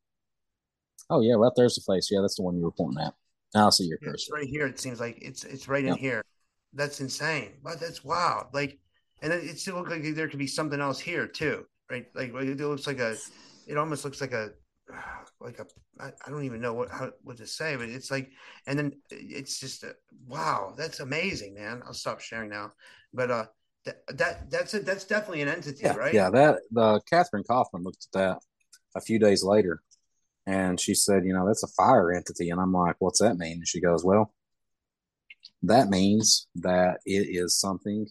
[1.09, 2.09] Oh yeah, right there's the face.
[2.11, 3.15] Yeah, that's the one you were pointing at.
[3.55, 4.15] I'll see your cursor.
[4.15, 4.67] It's right here.
[4.67, 6.23] It seems like it's it's right in here.
[6.73, 7.55] That's insane.
[7.63, 8.47] But that's wild.
[8.53, 8.79] Like,
[9.23, 12.07] and it still looks like there could be something else here too, right?
[12.15, 13.17] Like it looks like a.
[13.67, 14.51] It almost looks like a,
[15.41, 15.67] like a.
[16.01, 18.31] I, I don't even know what how what to say, but it's like,
[18.67, 19.95] and then it's just a,
[20.27, 20.75] wow.
[20.77, 21.83] That's amazing, man.
[21.85, 22.73] I'll stop sharing now,
[23.13, 23.47] but uh.
[23.87, 24.85] That, that that's it.
[24.85, 26.13] That's definitely an entity, yeah, right?
[26.13, 28.39] Yeah, that the Catherine Kaufman looked at that
[28.95, 29.81] a few days later
[30.47, 32.51] and she said, you know, that's a fire entity.
[32.51, 33.59] And I'm like, what's that mean?
[33.59, 34.33] And she goes, well,
[35.63, 38.07] that means that it is something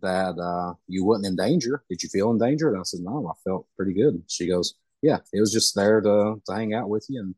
[0.00, 1.82] that uh, you wasn't in danger.
[1.88, 2.68] Did you feel in danger?
[2.68, 4.22] And I said, no, I felt pretty good.
[4.28, 7.34] She goes, yeah, it was just there to, to hang out with you and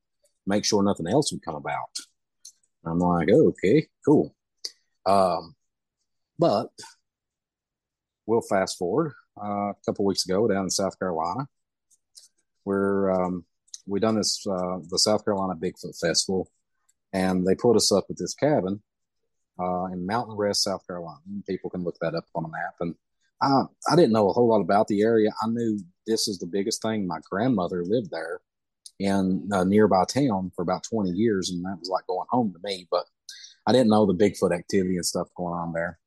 [0.47, 1.89] make sure nothing else would come about.
[2.85, 4.35] I'm like, oh, okay, cool.
[5.07, 5.55] Um,
[6.39, 6.69] but
[8.27, 9.13] we'll fast forward
[9.43, 11.47] uh, a couple weeks ago down in South Carolina.
[12.65, 13.45] We're um,
[13.87, 16.51] we done this uh, the South Carolina Bigfoot Festival,
[17.13, 18.83] and they put us up at this cabin
[19.59, 21.19] uh, in Mountain Rest, South Carolina.
[21.47, 22.75] People can look that up on a map.
[22.81, 22.95] And
[23.43, 25.31] I I didn't know a whole lot about the area.
[25.43, 27.07] I knew this is the biggest thing.
[27.07, 28.41] My grandmother lived there
[28.99, 32.59] in a nearby town for about 20 years, and that was like going home to
[32.63, 32.87] me.
[32.91, 33.07] But
[33.67, 35.99] I didn't know the Bigfoot activity and stuff going on there.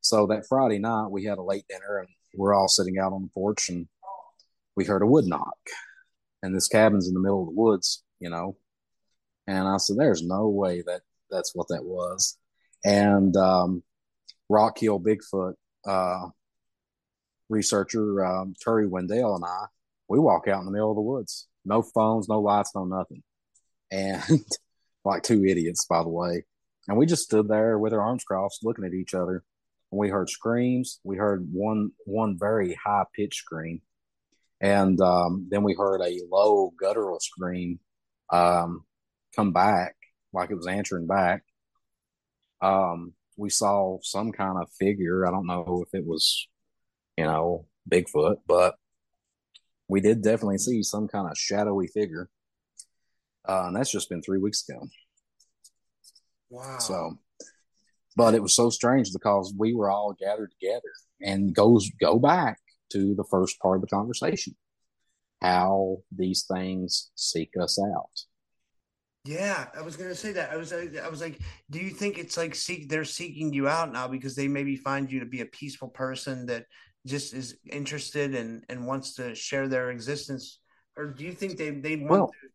[0.00, 3.22] So that Friday night, we had a late dinner, and we're all sitting out on
[3.22, 3.86] the porch, and
[4.76, 5.58] we heard a wood knock
[6.42, 8.56] and this cabin's in the middle of the woods, you know.
[9.46, 12.36] And I said, "There's no way that that's what that was."
[12.84, 13.82] And um,
[14.48, 15.54] Rock Hill Bigfoot
[15.86, 16.28] uh,
[17.48, 19.66] researcher um, Turi Wendell and I,
[20.08, 23.22] we walk out in the middle of the woods, no phones, no lights, no nothing,
[23.90, 24.22] and
[25.04, 26.44] like two idiots, by the way.
[26.88, 29.44] And we just stood there with our arms crossed, looking at each other.
[29.92, 31.00] And we heard screams.
[31.04, 33.82] We heard one one very high pitched scream
[34.60, 37.78] and um, then we heard a low guttural scream
[38.30, 38.84] um,
[39.34, 39.96] come back,
[40.32, 41.42] like it was answering back.
[42.60, 45.26] Um, we saw some kind of figure.
[45.26, 46.46] I don't know if it was,
[47.16, 48.74] you know, Bigfoot, but
[49.88, 52.28] we did definitely see some kind of shadowy figure.
[53.48, 54.86] Uh, and that's just been three weeks ago.
[56.50, 56.78] Wow.
[56.78, 57.18] So
[58.16, 60.92] But it was so strange because we were all gathered together
[61.22, 62.58] and goes go back
[62.92, 64.54] to the first part of the conversation.
[65.40, 68.10] How these things seek us out.
[69.24, 70.50] Yeah, I was gonna say that.
[70.50, 73.92] I was, I was like, do you think it's like seek they're seeking you out
[73.92, 76.64] now because they maybe find you to be a peaceful person that
[77.06, 80.60] just is interested and and wants to share their existence,
[80.96, 82.10] or do you think they they want?
[82.10, 82.48] Well, to...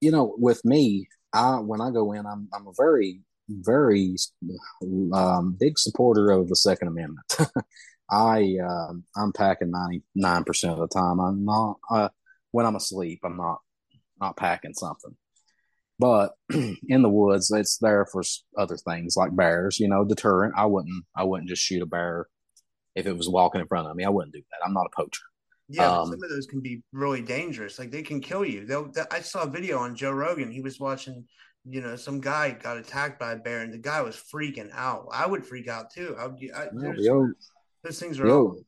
[0.00, 4.14] you know, with me, I when I go in, I'm I'm a very very
[5.12, 7.36] um, big supporter of the Second Amendment.
[8.10, 11.20] I uh, I'm packing ninety nine percent of the time.
[11.20, 12.08] I'm not uh,
[12.50, 13.20] when I'm asleep.
[13.24, 13.60] I'm not
[14.20, 15.16] not packing something.
[15.98, 18.22] But in the woods, it's there for
[18.56, 19.78] other things like bears.
[19.78, 20.54] You know, deterrent.
[20.56, 21.04] I wouldn't.
[21.16, 22.26] I wouldn't just shoot a bear
[22.94, 24.04] if it was walking in front of me.
[24.04, 24.66] I wouldn't do that.
[24.66, 25.22] I'm not a poacher.
[25.68, 27.78] Yeah, um, some of those can be really dangerous.
[27.78, 28.66] Like they can kill you.
[28.66, 30.50] They'll, I saw a video on Joe Rogan.
[30.50, 31.24] He was watching.
[31.66, 35.06] You know, some guy got attacked by a bear, and the guy was freaking out.
[35.12, 36.16] I would freak out too.
[36.18, 36.24] I,
[36.58, 37.32] I, the old,
[37.82, 38.64] those things are the old,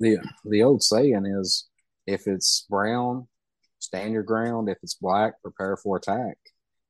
[0.00, 1.68] The the old saying is,
[2.06, 3.28] if it's brown,
[3.78, 4.68] stand your ground.
[4.68, 6.36] If it's black, prepare for attack.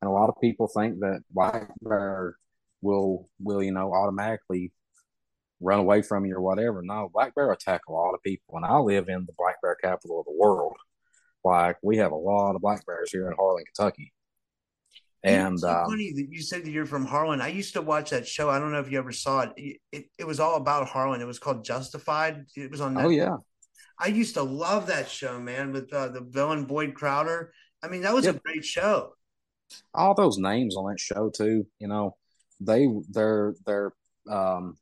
[0.00, 2.36] And a lot of people think that black bear
[2.82, 4.72] will will you know automatically
[5.60, 6.82] run away from you or whatever.
[6.82, 9.74] No, black bear attack a lot of people, and I live in the black bear
[9.74, 10.76] capital of the world.
[11.44, 14.12] Like we have a lot of black bears here in Harlan, Kentucky.
[15.26, 17.40] And um, funny that you said that you're from Harlan.
[17.40, 18.48] I used to watch that show.
[18.48, 19.52] I don't know if you ever saw it.
[19.56, 21.20] It, it, it was all about Harlan.
[21.20, 22.46] It was called Justified.
[22.54, 22.94] It was on.
[22.94, 23.04] Netflix.
[23.04, 23.36] Oh yeah.
[23.98, 27.52] I used to love that show, man, with uh, the villain Boyd Crowder.
[27.82, 28.36] I mean, that was yep.
[28.36, 29.14] a great show
[29.94, 31.66] all those names on that show too.
[31.78, 32.16] You know,
[32.60, 33.92] they they're they're
[34.30, 34.76] um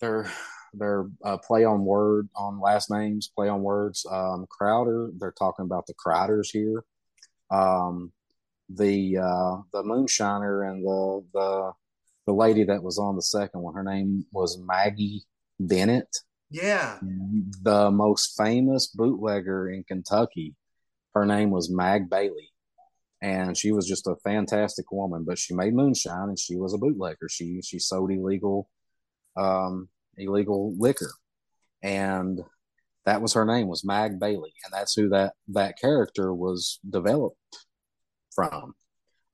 [0.00, 0.30] they're
[0.74, 4.06] they're uh, play on word on last names, play on words.
[4.10, 6.84] Um, Crowder, they're talking about the Crowders here.
[7.50, 8.12] Um,
[8.68, 11.72] the uh, the moonshiner and the the
[12.26, 15.24] the lady that was on the second one, her name was Maggie
[15.58, 16.16] Bennett.
[16.50, 20.54] Yeah, the most famous bootlegger in Kentucky.
[21.14, 22.52] Her name was Mag Bailey
[23.22, 25.24] and she was just a fantastic woman.
[25.24, 27.28] But she made moonshine, and she was a bootlegger.
[27.30, 28.68] She she sold illegal
[29.36, 29.88] um,
[30.18, 31.12] illegal liquor,
[31.82, 32.40] and
[33.06, 37.38] that was her name was Mag Bailey, and that's who that that character was developed
[38.34, 38.74] from.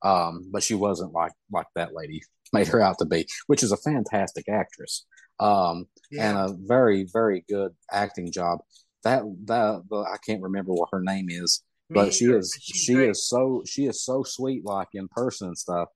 [0.01, 2.21] Um, but she wasn't like like that lady
[2.53, 5.05] made her out to be, which is a fantastic actress
[5.39, 6.29] um, yeah.
[6.29, 8.59] and a very very good acting job.
[9.03, 13.09] That that the, I can't remember what her name is, but she is she great.
[13.09, 15.89] is so she is so sweet like in person and stuff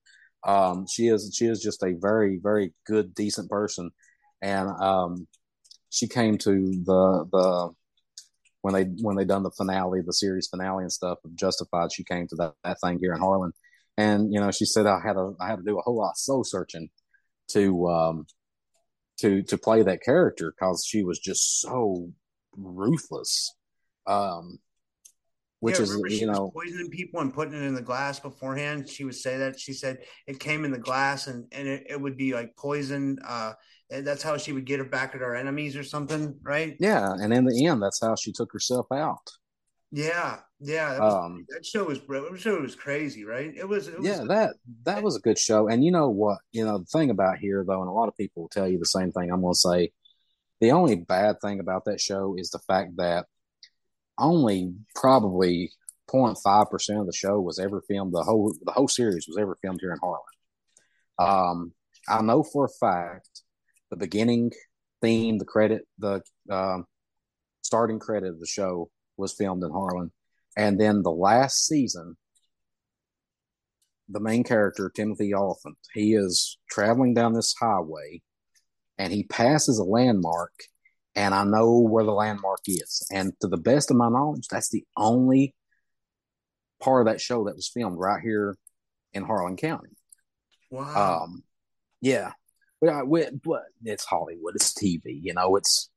[0.45, 3.91] um she is she is just a very very good decent person
[4.41, 5.27] and um
[5.89, 6.51] she came to
[6.85, 7.69] the the
[8.63, 12.03] when they when they done the finale the series finale and stuff of justified she
[12.03, 13.51] came to that, that thing here in harlan
[13.97, 16.11] and you know she said i had a i had to do a whole lot
[16.11, 16.89] of soul searching
[17.49, 18.25] to um
[19.19, 22.09] to to play that character because she was just so
[22.57, 23.53] ruthless
[24.07, 24.57] um
[25.63, 28.89] which yeah, is you know poisoning people and putting it in the glass beforehand.
[28.89, 32.01] She would say that she said it came in the glass and and it, it
[32.01, 33.17] would be like poison.
[33.25, 33.53] Uh,
[34.01, 36.75] that's how she would get her back at our enemies or something, right?
[36.79, 39.29] Yeah, and in the end, that's how she took herself out.
[39.91, 40.93] Yeah, yeah.
[40.93, 43.53] That, was, um, that show was that show was crazy, right?
[43.55, 43.87] It was.
[43.87, 45.67] It was yeah, that that was a good show.
[45.67, 46.39] And you know what?
[46.51, 48.79] You know the thing about here though, and a lot of people will tell you
[48.79, 49.31] the same thing.
[49.31, 49.91] I'm going to say
[50.61, 53.27] the only bad thing about that show is the fact that
[54.17, 55.71] only probably
[56.11, 58.13] 0.5 percent of the show was ever filmed.
[58.13, 60.21] The whole the whole series was ever filmed here in Harlan.
[61.19, 61.73] Um,
[62.09, 63.32] I know for a fact
[63.93, 64.51] the beginning
[65.01, 66.85] theme, the credit, the um,
[67.61, 70.11] starting credit of the show was filmed in Harlan,
[70.57, 72.17] and then the last season,
[74.09, 78.21] the main character Timothy Olyphant, he is traveling down this highway,
[78.97, 80.51] and he passes a landmark
[81.15, 83.05] and I know where the landmark is.
[83.11, 85.53] And to the best of my knowledge, that's the only
[86.81, 88.57] part of that show that was filmed right here
[89.13, 89.89] in Harlan County.
[90.71, 91.23] Wow.
[91.23, 91.43] Um,
[92.01, 92.31] yeah,
[92.83, 93.01] but, I,
[93.43, 94.55] but it's Hollywood.
[94.55, 95.19] It's TV.
[95.21, 95.89] You know, it's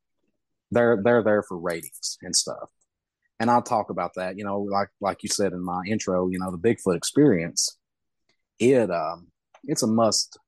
[0.70, 2.70] they're they're there for ratings and stuff.
[3.40, 4.38] And I'll talk about that.
[4.38, 6.28] You know, like like you said in my intro.
[6.28, 7.76] You know, the Bigfoot experience.
[8.60, 9.28] It um,
[9.64, 10.38] it's a must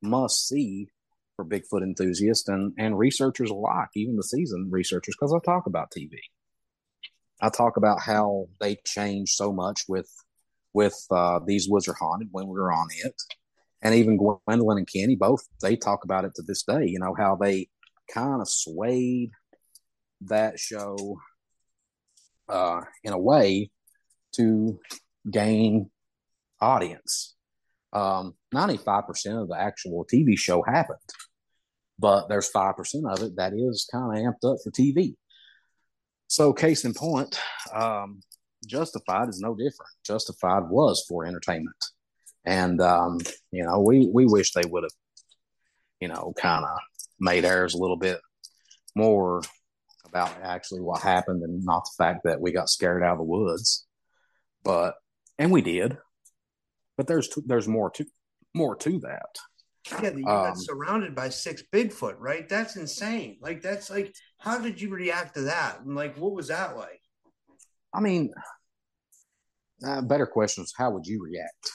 [0.00, 0.88] must see
[1.34, 5.90] for Bigfoot enthusiasts and, and researchers alike, even the seasoned researchers, because I talk about
[5.90, 6.10] TV.
[7.42, 10.10] I talk about how they changed so much with
[10.72, 13.14] with uh, these woods are haunted when we were on it,
[13.82, 16.86] and even Gwendolyn and Kenny both they talk about it to this day.
[16.86, 17.68] You know how they
[18.12, 19.30] kind of swayed
[20.22, 21.18] that show
[22.48, 23.70] uh, in a way
[24.32, 24.78] to
[25.30, 25.90] gain
[26.60, 27.34] audience
[27.92, 30.98] um, 95% of the actual TV show happened,
[31.98, 32.74] but there's 5%
[33.12, 35.14] of it that is kind of amped up for TV.
[36.28, 37.38] So, case in point,
[37.74, 38.20] um,
[38.66, 39.90] Justified is no different.
[40.04, 41.76] Justified was for entertainment.
[42.44, 43.18] And, um,
[43.50, 44.92] you know, we, we wish they would have,
[46.00, 46.78] you know, kind of
[47.18, 48.18] made ours a little bit
[48.96, 49.42] more
[50.06, 53.24] about actually what happened and not the fact that we got scared out of the
[53.24, 53.86] woods.
[54.64, 54.94] But,
[55.38, 55.98] and we did,
[56.96, 58.06] but there's, there's more to,
[58.54, 59.36] more to that.
[60.02, 62.48] Yeah, you got um, surrounded by six Bigfoot, right?
[62.48, 63.38] That's insane.
[63.40, 65.80] Like, that's like, how did you react to that?
[65.80, 67.00] And like, what was that like?
[67.94, 68.32] I mean,
[69.84, 71.70] uh, better question is how would you react?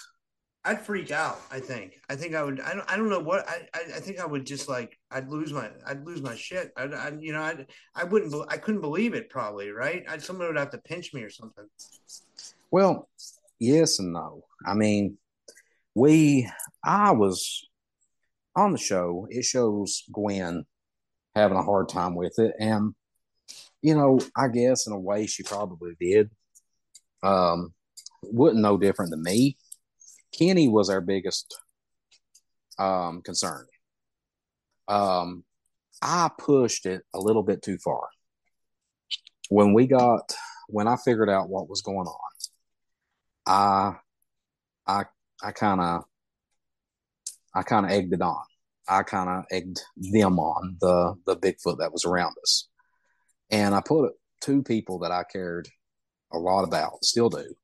[0.65, 1.39] I'd freak out.
[1.51, 2.01] I think.
[2.09, 2.59] I think I would.
[2.59, 2.91] I don't.
[2.91, 3.47] I don't know what.
[3.47, 3.67] I.
[3.73, 4.97] I, think I would just like.
[5.11, 5.69] I'd lose my.
[5.85, 6.71] I'd lose my shit.
[6.75, 6.85] I.
[6.85, 7.41] I you know.
[7.41, 7.65] I.
[7.93, 8.33] I wouldn't.
[8.49, 9.29] I couldn't believe it.
[9.29, 9.69] Probably.
[9.69, 10.03] Right.
[10.09, 11.65] I'd, someone would have to pinch me or something.
[12.71, 13.07] Well,
[13.59, 14.43] yes and no.
[14.65, 15.19] I mean,
[15.93, 16.49] we.
[16.83, 17.67] I was
[18.55, 19.27] on the show.
[19.29, 20.65] It shows Gwen
[21.35, 22.95] having a hard time with it, and
[23.83, 26.31] you know, I guess in a way she probably did.
[27.21, 27.73] Um,
[28.23, 29.57] wasn't no different than me.
[30.37, 31.55] Kenny was our biggest
[32.77, 33.65] um, concern.
[34.87, 35.43] Um,
[36.01, 38.07] I pushed it a little bit too far.
[39.49, 40.33] When we got,
[40.67, 42.17] when I figured out what was going on,
[43.45, 43.93] I,
[44.87, 45.03] I,
[45.43, 46.03] I kind of,
[47.53, 48.43] I kind of egged it on.
[48.87, 52.67] I kind of egged them on the the Bigfoot that was around us,
[53.49, 55.67] and I put two people that I cared
[56.31, 57.55] a lot about, still do,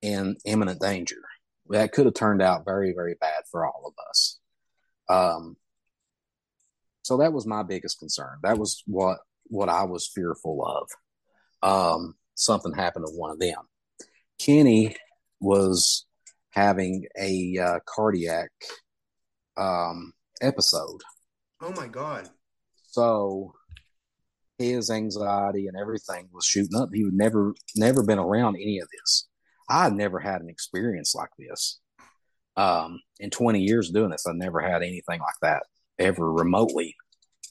[0.00, 1.20] in imminent danger.
[1.70, 4.38] That could have turned out very, very bad for all of us.
[5.08, 5.56] Um,
[7.02, 8.38] so that was my biggest concern.
[8.42, 10.88] That was what what I was fearful of.
[11.62, 13.62] Um, something happened to one of them.
[14.38, 14.94] Kenny
[15.40, 16.06] was
[16.50, 18.50] having a uh, cardiac
[19.56, 20.12] um,
[20.42, 21.00] episode.
[21.60, 22.28] Oh my god!
[22.82, 23.54] So
[24.58, 26.90] his anxiety and everything was shooting up.
[26.92, 29.27] He would never never been around any of this.
[29.68, 31.80] I never had an experience like this.
[32.56, 35.62] Um, in 20 years doing this, I never had anything like that
[35.98, 36.96] ever remotely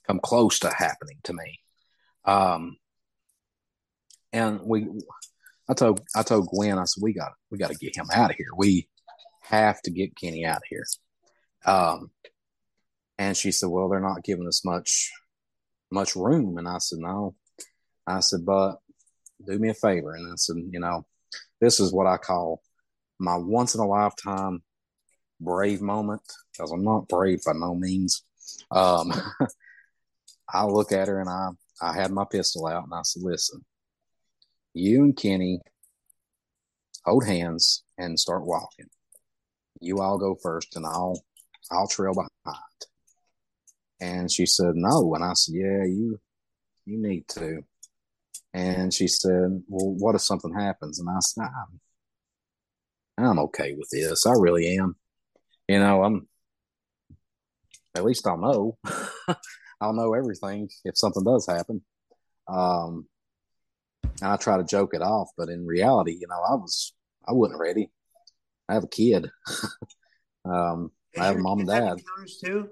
[0.05, 1.59] come close to happening to me.
[2.25, 2.77] Um,
[4.33, 4.87] and we,
[5.69, 8.31] I told, I told Gwen, I said, we got, we got to get him out
[8.31, 8.49] of here.
[8.55, 8.87] We
[9.41, 10.85] have to get Kenny out of here.
[11.65, 12.11] Um,
[13.17, 15.11] and she said, well, they're not giving us much,
[15.91, 16.57] much room.
[16.57, 17.35] And I said, no,
[18.05, 18.77] I said, but
[19.45, 20.13] do me a favor.
[20.13, 21.05] And I said, you know,
[21.61, 22.61] this is what I call
[23.19, 24.61] my once in a lifetime
[25.39, 28.23] brave moment because I'm not brave by no means.
[28.71, 29.11] Um,
[30.53, 31.49] I look at her and I,
[31.81, 33.63] I had my pistol out and I said, listen,
[34.73, 35.59] you and Kenny
[37.05, 38.87] hold hands and start walking.
[39.81, 41.21] You all go first and I'll,
[41.71, 42.61] I'll trail behind.
[43.99, 45.13] And she said, no.
[45.15, 46.19] And I said, yeah, you,
[46.85, 47.63] you need to.
[48.53, 50.99] And she said, Well, what if something happens?
[50.99, 51.43] And I said,
[53.17, 54.25] I'm, I'm okay with this.
[54.25, 54.95] I really am.
[55.67, 56.27] You know, I'm,
[57.95, 58.77] at least I'll know.
[59.81, 61.81] I'll know everything if something does happen.
[62.47, 63.07] Um,
[64.21, 66.93] and I try to joke it off, but in reality, you know, I was,
[67.27, 67.91] I wasn't ready.
[68.69, 69.29] I have a kid.
[70.45, 71.97] um, I have a mom and dad.
[72.43, 72.69] Too?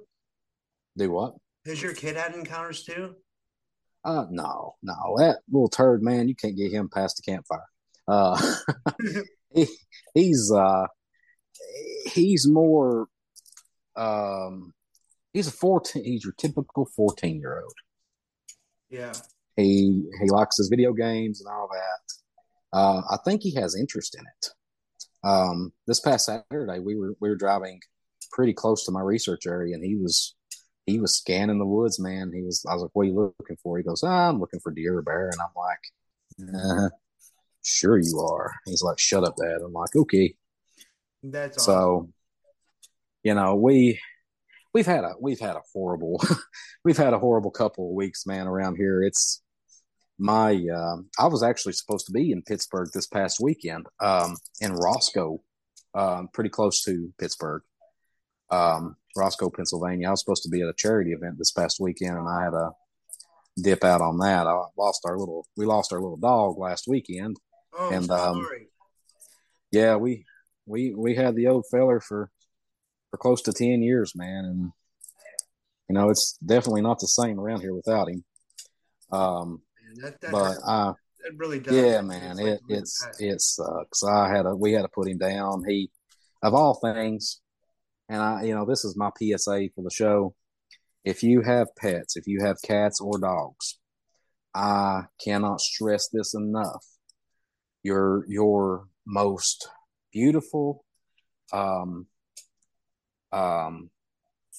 [0.98, 1.36] Do what?
[1.66, 3.16] Has your kid had encounters too?
[4.06, 7.66] Uh, no, no, that little turd, man, you can't get him past the campfire.
[8.08, 8.40] Uh,
[9.54, 9.66] he,
[10.14, 10.86] he's uh,
[12.14, 13.08] he's more,
[13.96, 14.74] um,
[15.34, 16.04] he's a fourteen.
[16.04, 17.74] He's your typical fourteen year old.
[18.92, 19.14] Yeah.
[19.56, 22.78] He he likes his video games and all that.
[22.78, 24.50] Uh, I think he has interest in it.
[25.28, 27.80] Um, this past Saturday, we were we were driving
[28.32, 30.36] pretty close to my research area, and he was
[30.86, 32.32] he was scanning the woods, man.
[32.34, 33.78] He was, I was like, what are you looking for?
[33.78, 35.30] He goes, oh, I'm looking for deer or bear.
[35.30, 36.90] And I'm like, uh,
[37.64, 38.54] sure you are.
[38.66, 39.62] He's like, shut up, dad.
[39.64, 40.36] I'm like, okay.
[41.24, 42.14] That's so, awesome.
[43.24, 44.00] you know, we,
[44.74, 46.22] we've had a, we've had a horrible,
[46.84, 49.02] we've had a horrible couple of weeks, man, around here.
[49.02, 49.42] It's
[50.20, 54.74] my, uh, I was actually supposed to be in Pittsburgh this past weekend, um, in
[54.74, 55.42] Roscoe,
[55.96, 57.64] um, pretty close to Pittsburgh.
[58.50, 60.08] Um, Roscoe, Pennsylvania.
[60.08, 62.54] I was supposed to be at a charity event this past weekend, and I had
[62.54, 62.72] a
[63.62, 64.48] dip out on that.
[64.48, 67.38] I lost our little, we lost our little dog last weekend,
[67.78, 68.46] oh, and um,
[69.72, 70.26] yeah, we
[70.66, 72.30] we we had the old feller for
[73.12, 74.72] for close to ten years, man, and
[75.90, 78.24] you know it's definitely not the same around here without him.
[79.12, 79.62] Um,
[79.98, 80.94] that, that but I.
[81.28, 81.74] It really does.
[81.74, 84.04] Yeah, man, it it's it sucks.
[84.04, 85.64] I had a we had to put him down.
[85.68, 85.90] He,
[86.44, 87.42] of all things,
[88.10, 90.36] and I, you know, this is my PSA for the show.
[91.04, 93.80] If you have pets, if you have cats or dogs,
[94.54, 96.86] I cannot stress this enough.
[97.84, 99.70] Your your most
[100.12, 100.84] beautiful
[101.54, 102.08] um,
[103.32, 103.90] um,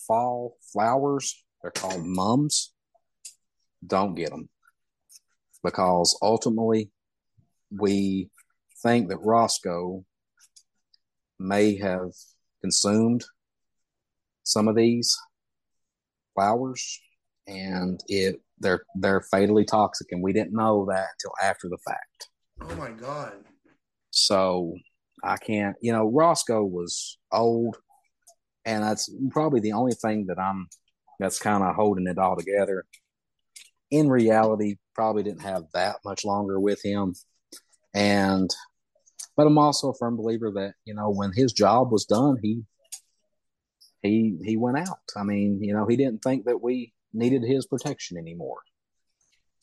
[0.07, 2.73] fall flowers, they're called mums.
[3.87, 4.49] Don't get them
[5.65, 6.91] because ultimately
[7.71, 8.31] we
[8.83, 10.05] think that Roscoe
[11.39, 12.11] may have
[12.63, 13.25] consumed
[14.47, 15.19] some of these
[16.35, 17.01] flowers
[17.49, 22.29] and it they're they're fatally toxic and we didn't know that until after the fact.
[22.63, 23.33] Oh my god.
[24.11, 24.75] So
[25.25, 27.77] I can't, you know, Roscoe was old
[28.65, 30.69] and that's probably the only thing that I'm
[31.19, 32.85] that's kind of holding it all together.
[33.91, 37.15] In reality, probably didn't have that much longer with him.
[37.95, 38.49] And
[39.37, 42.63] but I'm also a firm believer that, you know, when his job was done, he
[44.03, 45.01] he he went out.
[45.17, 48.59] I mean, you know, he didn't think that we needed his protection anymore.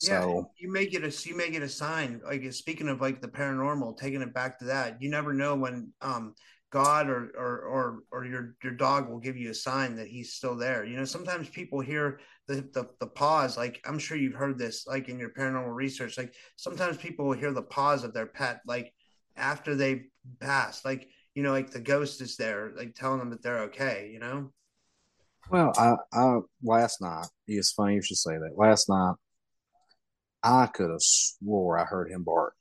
[0.02, 2.20] Yeah, so you may get a you make it a sign.
[2.24, 5.92] Like speaking of like the paranormal, taking it back to that, you never know when
[6.00, 6.34] um
[6.70, 10.32] God or or or or your your dog will give you a sign that he's
[10.32, 10.84] still there.
[10.84, 12.18] You know, sometimes people hear
[12.48, 13.56] the the, the pause.
[13.56, 16.18] Like I'm sure you've heard this, like in your paranormal research.
[16.18, 18.92] Like sometimes people will hear the pause of their pet, like
[19.36, 20.06] after they
[20.40, 20.84] pass.
[20.84, 24.20] Like you know, like the ghost is there, like telling them that they're okay, you
[24.20, 24.50] know?
[25.50, 28.56] Well, I, I last night, it's funny you should say that.
[28.56, 29.14] Last night,
[30.42, 32.56] I could have swore I heard him bark.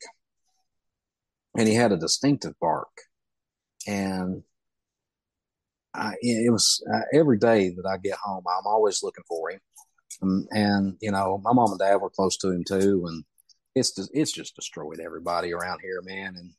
[1.57, 2.89] And he had a distinctive bark.
[3.88, 4.43] And
[5.93, 9.59] I, it was uh, every day that I get home, I'm always looking for him.
[10.21, 13.05] And, and, you know, my mom and dad were close to him too.
[13.07, 13.24] And
[13.76, 16.36] it's it's just destroyed everybody around here, man.
[16.38, 16.53] And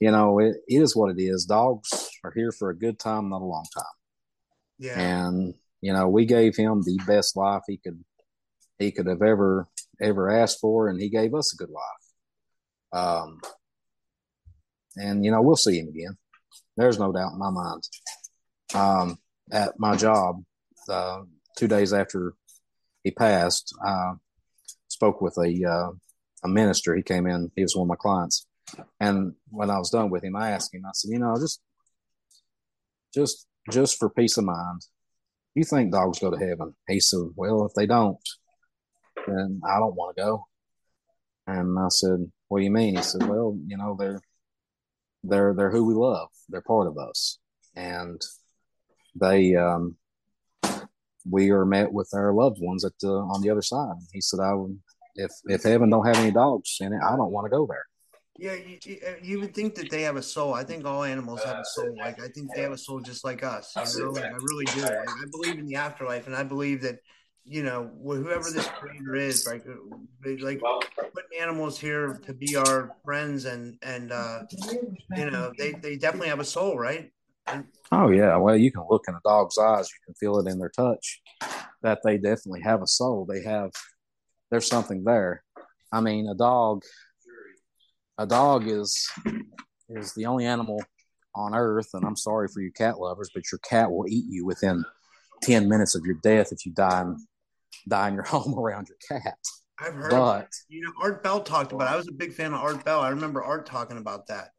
[0.00, 1.44] you know, it, it is what it is.
[1.44, 3.84] Dogs are here for a good time, not a long time.
[4.78, 5.00] Yeah.
[5.00, 8.04] And, you know, we gave him the best life he could
[8.78, 9.68] he could have ever
[10.00, 13.02] ever asked for, and he gave us a good life.
[13.02, 13.40] Um
[14.96, 16.16] and you know, we'll see him again.
[16.76, 17.82] There's no doubt in my mind.
[18.74, 19.18] Um,
[19.50, 20.42] at my job,
[20.88, 21.22] uh,
[21.56, 22.34] two days after
[23.04, 24.12] he passed, I
[24.88, 25.90] spoke with a uh,
[26.44, 26.94] a minister.
[26.94, 27.50] He came in.
[27.56, 28.45] He was one of my clients,
[29.00, 31.60] and when I was done with him, I asked him, I said, you know, just,
[33.14, 34.82] just, just for peace of mind,
[35.54, 36.74] you think dogs go to heaven?
[36.88, 38.18] He said, well, if they don't,
[39.26, 40.46] then I don't want to go.
[41.46, 42.96] And I said, what do you mean?
[42.96, 44.20] He said, well, you know, they're,
[45.24, 46.28] they're, they're who we love.
[46.48, 47.38] They're part of us.
[47.74, 48.20] And
[49.14, 49.96] they, um,
[51.28, 53.96] we are met with our loved ones at the, on the other side.
[54.12, 54.78] He said, I would,
[55.14, 57.86] if, if heaven don't have any dogs in it, I don't want to go there.
[58.38, 60.52] Yeah, you, you, would think that they have a soul.
[60.52, 61.96] I think all animals have a soul.
[61.98, 63.74] Like I think they have a soul just like us.
[63.76, 64.82] You know, like, I really do.
[64.82, 66.98] Like, I believe in the afterlife, and I believe that
[67.44, 70.60] you know whoever this creator is, like uh, like
[71.14, 74.40] putting animals here to be our friends, and and uh,
[75.16, 77.10] you know they they definitely have a soul, right?
[77.46, 80.50] And, oh yeah, well you can look in a dog's eyes, you can feel it
[80.50, 81.22] in their touch
[81.82, 83.24] that they definitely have a soul.
[83.24, 83.70] They have
[84.50, 85.42] there's something there.
[85.92, 86.82] I mean, a dog
[88.18, 89.08] a dog is
[89.88, 90.82] is the only animal
[91.34, 94.46] on earth, and I'm sorry for you cat lovers, but your cat will eat you
[94.46, 94.84] within
[95.42, 97.16] ten minutes of your death if you die in,
[97.88, 99.38] die in your home around your cat.
[99.78, 101.88] I've heard, but you know, Art Bell talked about.
[101.88, 101.94] It.
[101.94, 103.00] I was a big fan of Art Bell.
[103.00, 104.50] I remember Art talking about that.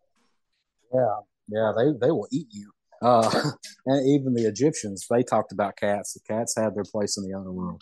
[0.93, 2.71] Yeah, yeah, they they will eat you.
[3.01, 3.51] Uh,
[3.85, 6.13] and even the Egyptians, they talked about cats.
[6.13, 7.81] The cats had their place in the other world.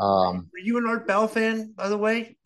[0.00, 2.36] Um, Were you an Art Bell fan, by the way?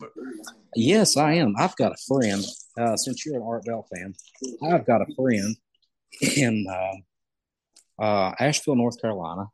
[0.75, 1.55] Yes, I am.
[1.57, 2.43] I've got a friend.
[2.79, 4.13] Uh, since you're an Art Bell fan,
[4.63, 5.55] I've got a friend
[6.37, 9.45] in uh, uh, Asheville, North Carolina.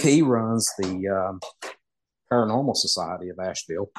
[0.00, 1.40] He runs the um,
[2.32, 3.90] Paranormal Society of Asheville,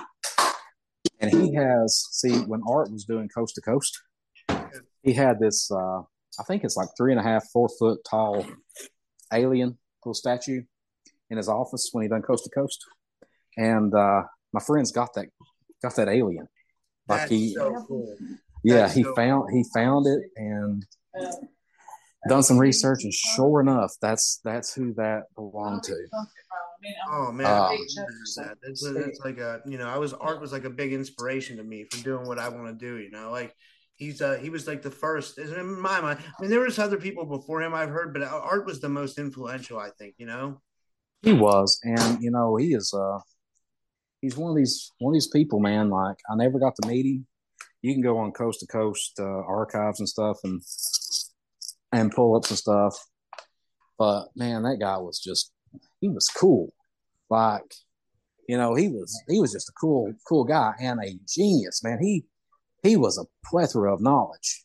[1.19, 2.07] and he has.
[2.11, 4.01] See, when Art was doing Coast to Coast,
[5.01, 5.69] he had this.
[6.39, 8.45] I think it's like three and a half, four foot tall
[9.33, 10.61] alien little statue
[11.29, 12.83] in his office when he done Coast to Coast,
[13.57, 14.23] and uh,
[14.53, 15.27] my friend's got that
[15.81, 16.47] got that alien.
[17.07, 18.15] Like That's he, so cool.
[18.63, 19.57] yeah, That's he so found cool.
[19.57, 20.85] he found it and
[22.27, 25.95] done some research, and sure enough, that's that's who that belonged to.
[27.09, 27.77] Oh man, um,
[28.37, 28.57] that.
[28.61, 31.63] That's, that's like a you know, I was art was like a big inspiration to
[31.63, 32.97] me for doing what I want to do.
[32.97, 33.55] You know, like
[33.97, 36.97] he's uh he was like the first in my mind i mean there was other
[36.97, 40.61] people before him i've heard but art was the most influential i think you know
[41.21, 43.19] he was and you know he is uh
[44.21, 47.05] he's one of these one of these people man like i never got to meet
[47.05, 47.27] him
[47.81, 50.61] you can go on coast to coast uh, archives and stuff and
[51.91, 52.97] and pull up some stuff
[53.97, 55.51] But man, that guy was just
[56.01, 56.71] he was cool.
[57.29, 57.73] Like,
[58.47, 61.99] you know, he was he was just a cool, cool guy and a genius, man.
[62.01, 62.25] He
[62.87, 64.63] he was a plethora of knowledge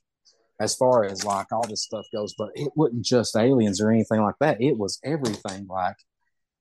[0.60, 4.22] as far as like all this stuff goes, but it wasn't just aliens or anything
[4.22, 4.60] like that.
[4.60, 5.66] It was everything.
[5.66, 5.96] Like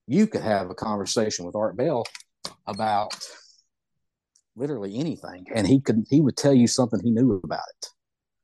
[0.06, 2.04] you could have a conversation with Art Bell
[2.66, 3.16] about
[4.56, 7.88] literally anything, and he could he would tell you something he knew about it.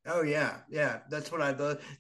[0.09, 1.01] Oh yeah, yeah.
[1.11, 1.53] That's what I.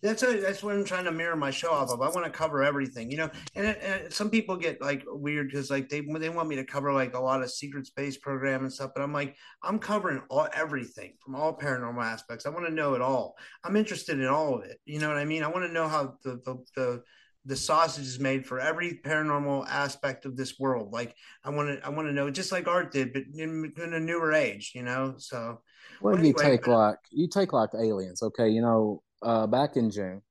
[0.02, 2.00] That's a, that's what I'm trying to mirror my show off of.
[2.00, 3.30] I want to cover everything, you know.
[3.54, 6.64] And, it, and some people get like weird because like they they want me to
[6.64, 10.22] cover like a lot of secret space program and stuff, but I'm like I'm covering
[10.30, 12.46] all everything from all paranormal aspects.
[12.46, 13.36] I want to know it all.
[13.62, 14.80] I'm interested in all of it.
[14.86, 15.42] You know what I mean?
[15.42, 17.02] I want to know how the the, the
[17.48, 20.92] the sausage is made for every paranormal aspect of this world.
[20.92, 23.94] Like I want to, I want to know, just like art did, but in, in
[23.94, 25.14] a newer age, you know.
[25.16, 25.60] So,
[26.00, 28.48] well, anyway, you take but, like you take like aliens, okay?
[28.48, 30.22] You know, uh, back in June,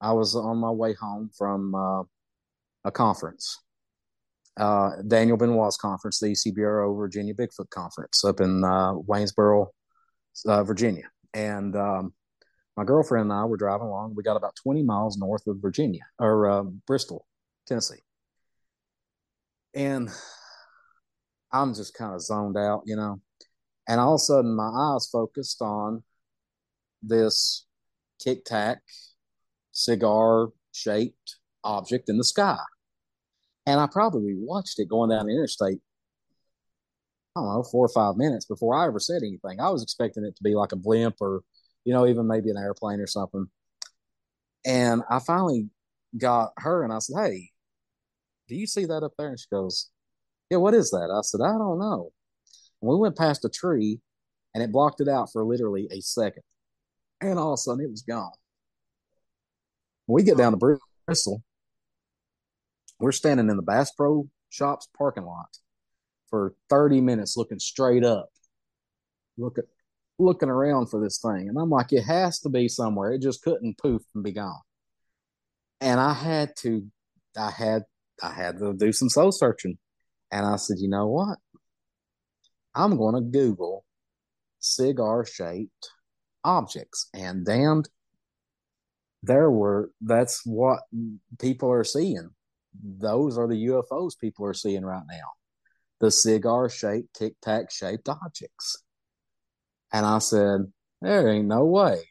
[0.00, 2.02] I was on my way home from uh,
[2.84, 3.58] a conference,
[4.58, 9.68] uh, Daniel Benoit's conference, the ECBRO Virginia Bigfoot Conference up in uh, Waynesboro,
[10.46, 12.12] uh, Virginia, and um,
[12.76, 14.14] my girlfriend and I were driving along.
[14.16, 17.26] We got about 20 miles north of Virginia or uh, Bristol,
[17.66, 18.00] Tennessee.
[19.74, 20.10] And
[21.52, 23.20] I'm just kind of zoned out, you know.
[23.88, 26.02] And all of a sudden, my eyes focused on
[27.02, 27.66] this
[28.18, 28.80] tic tac
[29.72, 32.58] cigar shaped object in the sky.
[33.66, 35.80] And I probably watched it going down the interstate,
[37.36, 39.60] I don't know, four or five minutes before I ever said anything.
[39.60, 41.42] I was expecting it to be like a blimp or
[41.84, 43.46] you know, even maybe an airplane or something.
[44.64, 45.68] And I finally
[46.16, 47.50] got her and I said, Hey,
[48.48, 49.28] do you see that up there?
[49.28, 49.90] And she goes,
[50.50, 51.14] Yeah, what is that?
[51.14, 52.10] I said, I don't know.
[52.86, 54.00] We went past a tree
[54.54, 56.42] and it blocked it out for literally a second.
[57.20, 58.32] And all of a sudden it was gone.
[60.06, 61.42] When we get down to Bristol,
[63.00, 65.58] we're standing in the Bass Pro Shops parking lot
[66.28, 68.28] for 30 minutes looking straight up.
[69.36, 69.64] looking,
[70.18, 71.48] looking around for this thing.
[71.48, 73.12] And I'm like, it has to be somewhere.
[73.12, 74.60] It just couldn't poof and be gone.
[75.80, 76.86] And I had to,
[77.36, 77.82] I had,
[78.22, 79.78] I had to do some soul searching.
[80.30, 81.38] And I said, you know what?
[82.74, 83.84] I'm going to Google
[84.60, 85.90] cigar shaped
[86.42, 87.08] objects.
[87.14, 87.88] And damned,
[89.22, 90.80] there were, that's what
[91.38, 92.30] people are seeing.
[92.82, 95.28] Those are the UFOs people are seeing right now.
[96.00, 98.82] The cigar shaped, tic tac shaped objects.
[99.92, 102.02] And I said, there ain't no way.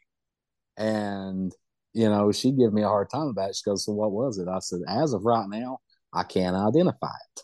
[0.76, 1.52] And,
[1.92, 3.56] you know, she gave me a hard time about it.
[3.56, 4.48] She goes, so what was it?
[4.48, 5.78] I said, as of right now,
[6.12, 7.42] I can't identify it.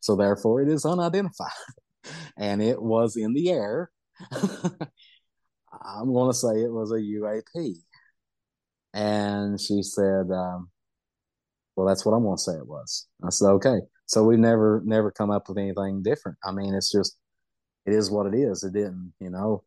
[0.00, 1.50] So therefore it is unidentified.
[2.36, 3.90] and it was in the air.
[4.32, 7.76] I'm going to say it was a UAP.
[8.92, 10.70] And she said, um,
[11.76, 13.08] well, that's what I'm going to say it was.
[13.24, 13.78] I said, okay.
[14.06, 16.38] So we never, never come up with anything different.
[16.44, 17.16] I mean, it's just,
[17.86, 18.62] it is what it is.
[18.62, 19.64] It didn't, you know.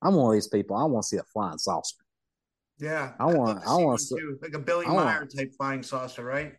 [0.00, 0.76] I'm one of these people.
[0.76, 1.96] I want to see a flying saucer.
[2.78, 3.66] Yeah, I want.
[3.66, 6.52] I want to see like a Billy Meier type flying saucer, right?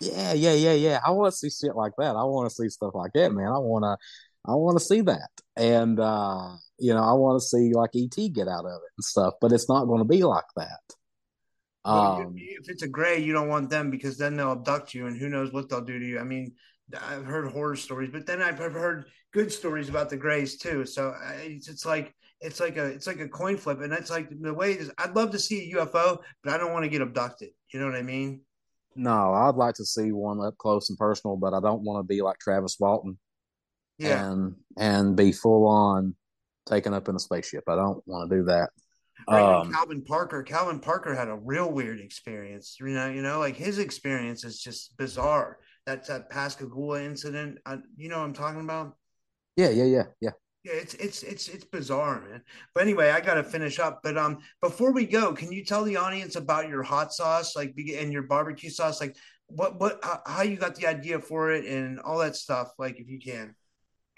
[0.00, 1.00] Yeah, yeah, yeah, yeah.
[1.06, 2.16] I want to see shit like that.
[2.16, 3.48] I want to see stuff like that, man.
[3.48, 3.96] I want to.
[4.46, 8.16] I want to see that, and uh, you know, I want to see like ET
[8.32, 9.34] get out of it and stuff.
[9.40, 10.80] But it's not going to be like that.
[11.84, 15.18] Um, if it's a gray, you don't want them because then they'll abduct you, and
[15.18, 16.18] who knows what they'll do to you.
[16.18, 16.52] I mean,
[17.00, 20.84] I've heard horror stories, but then I've heard good stories about the Greys too.
[20.84, 24.28] So it's, it's like it's like a it's like a coin flip, and it's like
[24.30, 24.90] the way is.
[24.98, 27.50] I'd love to see a UFO, but I don't want to get abducted.
[27.72, 28.42] You know what I mean?
[28.94, 32.06] No, I'd like to see one up close and personal, but I don't want to
[32.06, 33.18] be like Travis Walton.
[33.98, 36.14] Yeah, and and be full on
[36.66, 37.64] taken up in a spaceship.
[37.68, 38.70] I don't want to do that.
[39.28, 40.42] Right, um, Calvin Parker.
[40.42, 42.76] Calvin Parker had a real weird experience.
[42.78, 47.58] You know, you know, like his experience is just bizarre that's that Pascagoula incident.
[47.64, 48.96] I, you know what I'm talking about?
[49.56, 50.30] Yeah, yeah, yeah, yeah.
[50.64, 52.42] Yeah, it's it's it's it's bizarre, man.
[52.74, 54.00] But anyway, I got to finish up.
[54.02, 57.74] But um, before we go, can you tell the audience about your hot sauce, like
[57.76, 59.16] and your barbecue sauce, like
[59.46, 63.08] what what how you got the idea for it and all that stuff, like if
[63.08, 63.54] you can.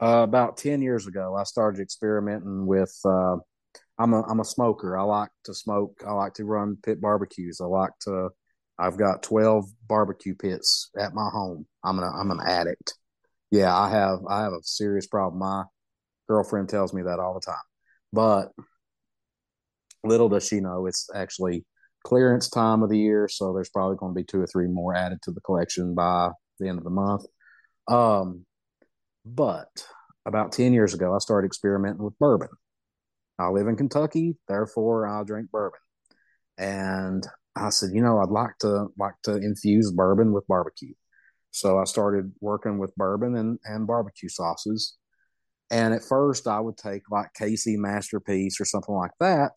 [0.01, 2.95] Uh, about ten years ago, I started experimenting with.
[3.05, 3.37] Uh,
[3.99, 4.97] I'm a I'm a smoker.
[4.97, 6.03] I like to smoke.
[6.07, 7.61] I like to run pit barbecues.
[7.61, 8.31] I like to
[8.79, 11.67] I've got 12 barbecue pits at my home.
[11.85, 12.95] I'm an I'm an addict.
[13.51, 15.41] Yeah, I have I have a serious problem.
[15.41, 15.65] My
[16.29, 17.57] girlfriend tells me that all the time.
[18.13, 18.53] But
[20.05, 21.65] little does she know it's actually
[22.05, 24.95] clearance time of the year, so there's probably going to be two or three more
[24.95, 26.31] added to the collection by
[26.61, 27.25] the end of the month.
[27.89, 28.45] Um,
[29.35, 29.85] but
[30.27, 32.49] about 10 years ago, I started experimenting with bourbon.
[33.39, 35.79] I live in Kentucky, therefore I drink bourbon.
[36.59, 40.95] And I said, you know, I'd like to like to infuse bourbon with barbecue.
[41.51, 44.97] So I started working with bourbon and, and barbecue sauces.
[45.71, 49.53] And at first I would take like KC Masterpiece or something like that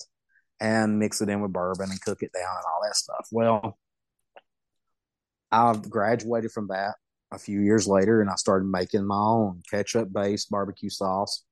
[0.60, 3.27] and mix it in with bourbon and cook it down and all that stuff.
[3.31, 3.77] Well,
[5.52, 6.95] I've graduated from that
[7.31, 11.43] a few years later and I started making my own ketchup based barbecue sauce,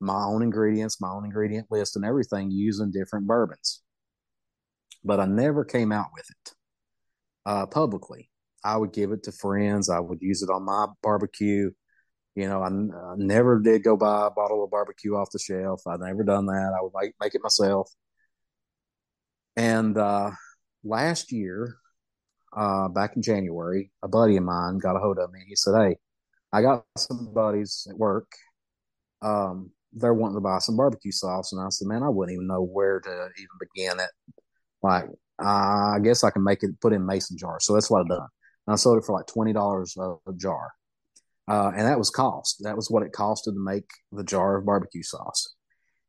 [0.00, 3.82] my own ingredients, my own ingredient list, and everything using different bourbons.
[5.04, 6.52] But I never came out with it
[7.46, 8.30] uh, publicly.
[8.64, 11.70] I would give it to friends, I would use it on my barbecue.
[12.34, 12.68] You know, I,
[13.16, 15.82] never did go buy a bottle of barbecue off the shelf.
[15.88, 16.72] I've never done that.
[16.76, 17.90] I would make, make it myself.
[19.56, 20.30] And uh,
[20.84, 21.78] last year,
[22.58, 25.40] uh, back in January, a buddy of mine got a hold of me.
[25.46, 25.96] He said, Hey,
[26.52, 28.26] I got some buddies at work.
[29.22, 31.52] Um, they're wanting to buy some barbecue sauce.
[31.52, 34.10] And I said, Man, I wouldn't even know where to even begin it.
[34.82, 35.04] Like,
[35.40, 37.64] uh, I guess I can make it put in mason jars.
[37.64, 38.28] So that's what I've done.
[38.66, 40.72] And I sold it for like $20 a, a jar.
[41.46, 42.56] Uh, and that was cost.
[42.64, 45.54] That was what it costed to make the jar of barbecue sauce.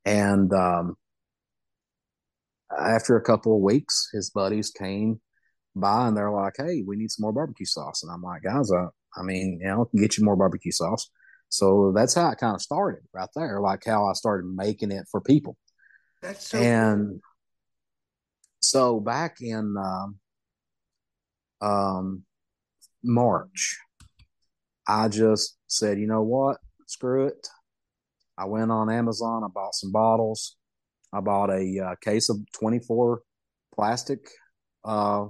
[0.04, 0.96] And um,
[2.78, 5.22] after a couple of weeks, his buddies came
[5.76, 8.72] by and they're like, "Hey, we need some more barbecue sauce." And I'm like, "Guys,
[8.72, 8.88] I,
[9.18, 11.10] I mean, you know, I can get you more barbecue sauce."
[11.50, 15.08] So that's how it kind of started right there, like how I started making it
[15.12, 15.58] for people.
[16.22, 17.20] That's so and cool.
[18.60, 20.20] so back in um,
[21.62, 22.24] um,
[23.04, 23.78] March,
[24.88, 26.58] I just said, you know what?
[26.88, 27.48] Screw it.
[28.38, 29.44] I went on Amazon.
[29.44, 30.56] I bought some bottles.
[31.12, 33.22] I bought a uh, case of 24
[33.74, 34.20] plastic
[34.86, 35.26] uh,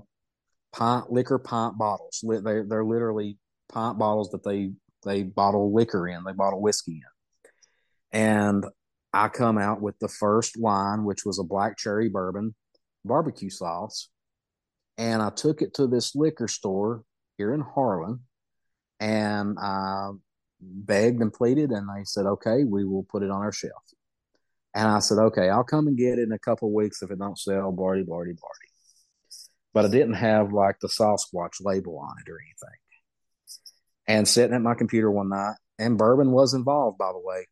[0.73, 2.23] pint liquor pint bottles.
[2.23, 3.37] They're, they're literally
[3.71, 4.71] pint bottles that they
[5.05, 6.23] they bottle liquor in.
[6.25, 8.19] They bottle whiskey in.
[8.19, 8.65] And
[9.13, 12.53] I come out with the first line, which was a black cherry bourbon
[13.05, 14.09] barbecue sauce.
[14.97, 17.03] And I took it to this liquor store
[17.37, 18.19] here in Harlan
[18.99, 20.09] and I
[20.61, 23.83] begged and pleaded, and they said, okay, we will put it on our shelf.
[24.75, 27.19] And I said, okay, I'll come and get it in a couple weeks if it
[27.19, 28.68] don't sell, blarty, blarty, blarty.
[29.73, 32.79] But I didn't have like the SossSquatch label on it or anything.
[34.07, 37.45] And sitting at my computer one night, and bourbon was involved, by the way.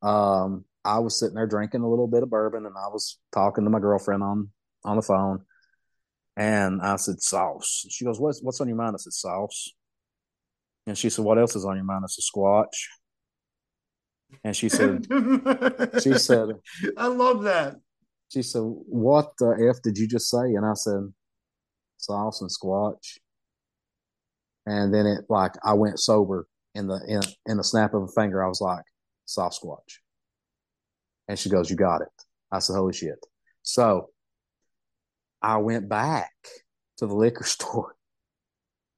[0.00, 3.64] Um, I was sitting there drinking a little bit of bourbon, and I was talking
[3.64, 4.50] to my girlfriend on
[4.84, 5.44] on the phone.
[6.36, 7.84] And I said, sauce.
[7.90, 8.94] She goes, what's, what's on your mind?
[8.94, 9.72] I said, sauce.
[10.86, 12.04] And she said, what else is on your mind?
[12.04, 12.86] I said, squatch.
[14.44, 15.06] And she said,
[16.02, 16.50] she said,
[16.96, 17.76] I love that.
[18.28, 20.54] she said, what the F did you just say?
[20.54, 21.12] And I said,
[21.98, 23.18] sauce and squatch.
[24.66, 28.08] And then it like, I went sober in the, in, in the snap of a
[28.08, 28.44] finger.
[28.44, 28.84] I was like,
[29.26, 29.98] SossSquatch.
[31.28, 32.08] And she goes, you got it.
[32.50, 33.24] I said, holy shit.
[33.62, 34.08] So
[35.42, 36.32] I went back
[36.98, 37.94] to the liquor store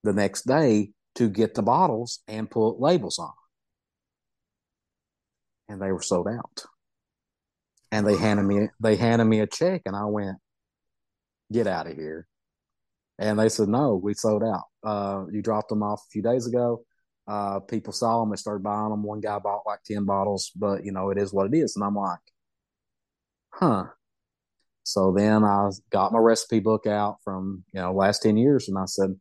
[0.03, 3.33] the next day to get the bottles and put labels on.
[5.69, 6.65] And they were sold out.
[7.93, 10.39] And they handed me they handed me a check and I went,
[11.53, 12.27] get out of here.
[13.21, 14.65] And they said, no, we sold out.
[14.83, 16.85] Uh, you dropped them off a few days ago.
[17.29, 19.03] Uh, people saw them, they started buying them.
[19.05, 21.77] One guy bought like 10 bottles, but you know, it is what it is.
[21.77, 22.19] And I'm like,
[23.51, 23.85] huh.
[24.85, 28.79] So then I got my recipe book out from, you know, last 10 years and
[28.79, 29.15] I said,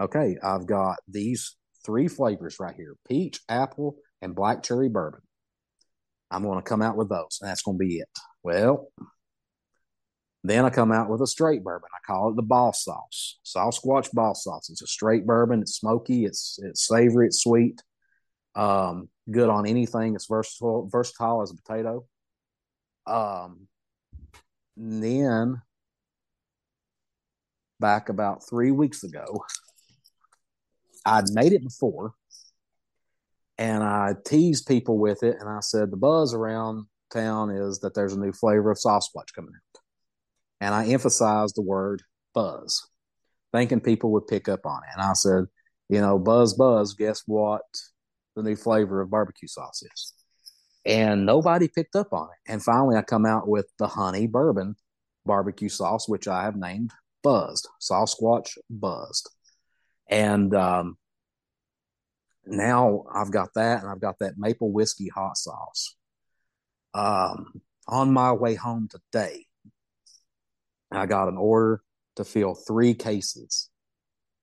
[0.00, 5.20] okay, I've got these three flavors right here peach, apple, and black cherry bourbon.
[6.32, 8.08] I'm going to come out with those, and that's going to be it.
[8.42, 8.88] Well,
[10.42, 11.88] then I come out with a straight bourbon.
[11.94, 14.70] I call it the boss sauce, SossSquatch boss sauce.
[14.70, 15.60] It's a straight bourbon.
[15.60, 16.24] It's smoky.
[16.24, 17.26] It's it's savory.
[17.26, 17.82] It's sweet.
[18.54, 20.14] Um, good on anything.
[20.14, 22.06] It's versatile versatile as a potato.
[23.06, 23.68] Um,
[24.76, 25.60] then
[27.78, 29.44] back about three weeks ago,
[31.04, 32.14] I'd made it before
[33.58, 35.36] and I teased people with it.
[35.38, 39.34] And I said, the buzz around town is that there's a new flavor of SossSquatch
[39.34, 39.79] coming out.
[40.60, 42.02] And I emphasized the word
[42.34, 42.86] buzz,
[43.52, 44.90] thinking people would pick up on it.
[44.92, 45.44] And I said,
[45.88, 47.62] you know, buzz, buzz, guess what
[48.36, 50.14] the new flavor of barbecue sauce is?
[50.84, 52.52] And nobody picked up on it.
[52.52, 54.76] And finally, I come out with the honey bourbon
[55.26, 56.92] barbecue sauce, which I have named
[57.22, 59.30] Buzzed, SossSquatch Buzzed.
[60.08, 60.96] And um,
[62.46, 65.96] now I've got that, and I've got that maple whiskey hot sauce.
[66.94, 69.46] Um, on my way home today,
[70.90, 71.82] I got an order
[72.16, 73.70] to fill three cases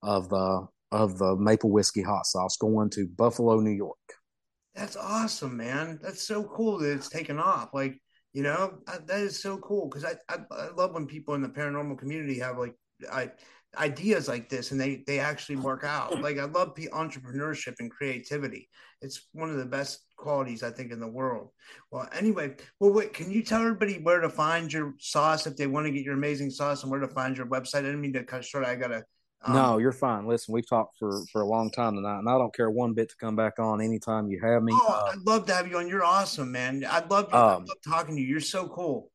[0.01, 3.97] of the of the maple whiskey hot sauce going to Buffalo, New York.
[4.73, 5.99] That's awesome, man.
[6.01, 7.73] That's so cool that it's taken off.
[7.73, 7.99] Like,
[8.31, 11.41] you know, I, that is so cool because I, I I love when people in
[11.41, 12.75] the paranormal community have like
[13.11, 13.31] I,
[13.77, 16.21] ideas like this and they they actually work out.
[16.21, 18.69] Like I love p entrepreneurship and creativity.
[19.01, 21.49] It's one of the best qualities I think in the world.
[21.91, 25.67] Well, anyway, well, wait, can you tell everybody where to find your sauce if they
[25.67, 27.79] want to get your amazing sauce and where to find your website?
[27.79, 28.65] I didn't mean to cut short.
[28.65, 29.03] I gotta.
[29.43, 30.27] Um, no, you're fine.
[30.27, 33.09] Listen, we've talked for for a long time tonight, and I don't care one bit
[33.09, 34.73] to come back on anytime you have me.
[34.75, 35.87] Oh, uh, I'd love to have you on.
[35.87, 36.83] You're awesome, man.
[36.83, 38.27] I'd love, um, I'd love talking to you.
[38.27, 39.11] You're so cool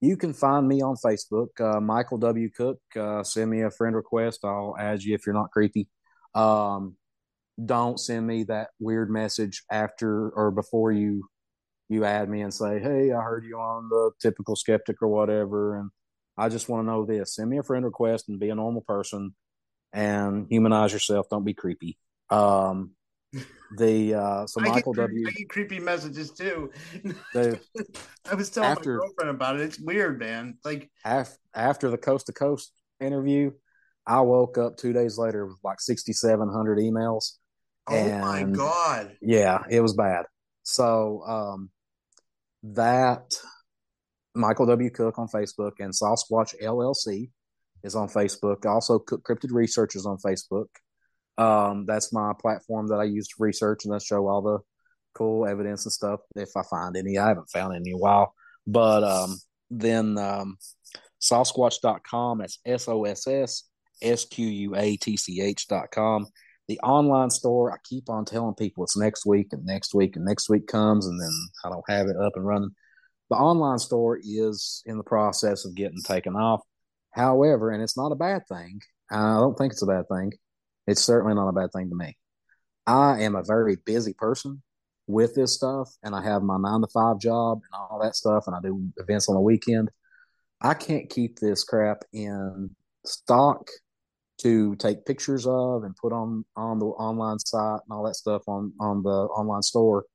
[0.00, 2.50] you can find me on Facebook, uh, Michael W.
[2.50, 2.78] Cook.
[2.96, 4.44] Uh, send me a friend request.
[4.44, 5.88] I'll add you if you're not creepy.
[6.34, 6.96] Um,
[7.64, 11.28] don't send me that weird message after or before you
[11.88, 15.78] you add me and say, "Hey, I heard you on the typical skeptic or whatever,"
[15.78, 15.90] and
[16.36, 17.34] I just want to know this.
[17.34, 19.34] Send me a friend request and be a normal person
[19.92, 21.28] and humanize yourself.
[21.30, 21.98] Don't be creepy.
[22.30, 22.92] Um,
[23.76, 25.26] the uh, so I Michael get, W.
[25.28, 26.70] I get creepy messages too.
[27.32, 27.60] The,
[28.30, 29.62] I was telling after, my girlfriend about it.
[29.62, 30.58] It's weird, man.
[30.64, 33.52] Like after after the coast to coast interview,
[34.06, 37.32] I woke up two days later with like sixty seven hundred emails.
[37.88, 39.16] Oh and, my god!
[39.20, 40.26] Yeah, it was bad.
[40.62, 41.70] So um,
[42.62, 43.32] that
[44.34, 44.90] Michael W.
[44.90, 47.30] Cook on Facebook and SossSquatch LLC
[47.82, 48.66] is on Facebook.
[48.66, 50.66] Also, Cryptid Research is on Facebook.
[51.38, 54.58] Um, that's my platform that I use to research and I show all the
[55.14, 57.16] cool evidence and stuff if I find any.
[57.16, 58.34] I haven't found any in a while.
[58.66, 59.38] But um,
[59.70, 60.58] then um,
[61.22, 63.64] SossSquatch.com, that's S O S S
[64.02, 66.26] S Q U A T C H.com.
[66.68, 70.24] The online store, I keep on telling people it's next week and next week and
[70.24, 71.32] next week comes, and then
[71.64, 72.70] I don't have it up and running.
[73.30, 76.60] The online store is in the process of getting taken off.
[77.12, 78.80] However, and it's not a bad thing.
[79.10, 80.32] I don't think it's a bad thing.
[80.88, 82.16] It's certainly not a bad thing to me.
[82.86, 84.62] I am a very busy person
[85.06, 88.44] with this stuff, and I have my nine to five job and all that stuff,
[88.46, 89.90] and I do events on the weekend.
[90.62, 92.70] I can't keep this crap in
[93.04, 93.68] stock
[94.38, 98.42] to take pictures of and put on on the online site and all that stuff
[98.48, 100.06] on on the online store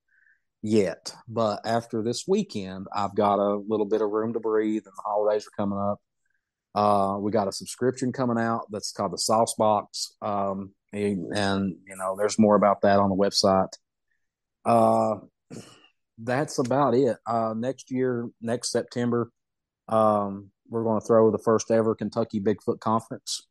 [0.64, 1.14] yet.
[1.28, 5.04] But after this weekend, I've got a little bit of room to breathe, and the
[5.06, 6.02] holidays are coming up.
[6.76, 11.76] Uh, we got a subscription coming out that's called the Sauce Box, um, and, and,
[11.88, 13.74] you know, there's more about that on the website.
[14.66, 15.16] Uh,
[16.18, 17.18] that's about it.
[17.26, 19.32] Uh, next year, next September,
[19.88, 23.48] um, we're going to throw the first ever Kentucky Bigfoot Conference.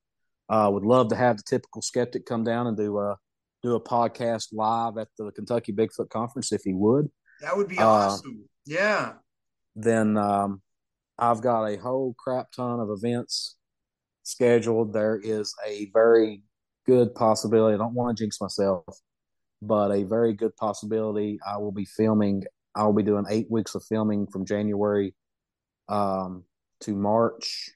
[0.48, 3.16] Uh, would love to have the typical skeptic come down and do a
[3.62, 7.08] do a podcast live at the Kentucky Bigfoot Conference if he would.
[7.40, 8.44] That would be uh, awesome.
[8.66, 9.14] Yeah.
[9.76, 10.62] Then um,
[11.22, 13.54] I've got a whole crap ton of events
[14.24, 14.92] scheduled.
[14.92, 16.42] There is a very
[16.84, 17.76] good possibility.
[17.76, 18.84] I don't want to jinx myself,
[19.62, 21.38] but a very good possibility.
[21.48, 22.42] I will be filming.
[22.74, 25.14] I will be doing eight weeks of filming from January
[25.88, 26.42] um,
[26.80, 27.70] to March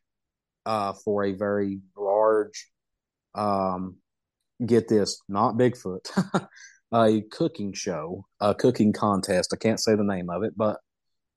[0.65, 2.67] uh, for a very large.
[3.37, 3.99] Um,
[4.67, 6.11] get this, not Bigfoot,
[6.93, 9.53] a cooking show, a cooking contest.
[9.53, 10.79] I can't say the name of it, but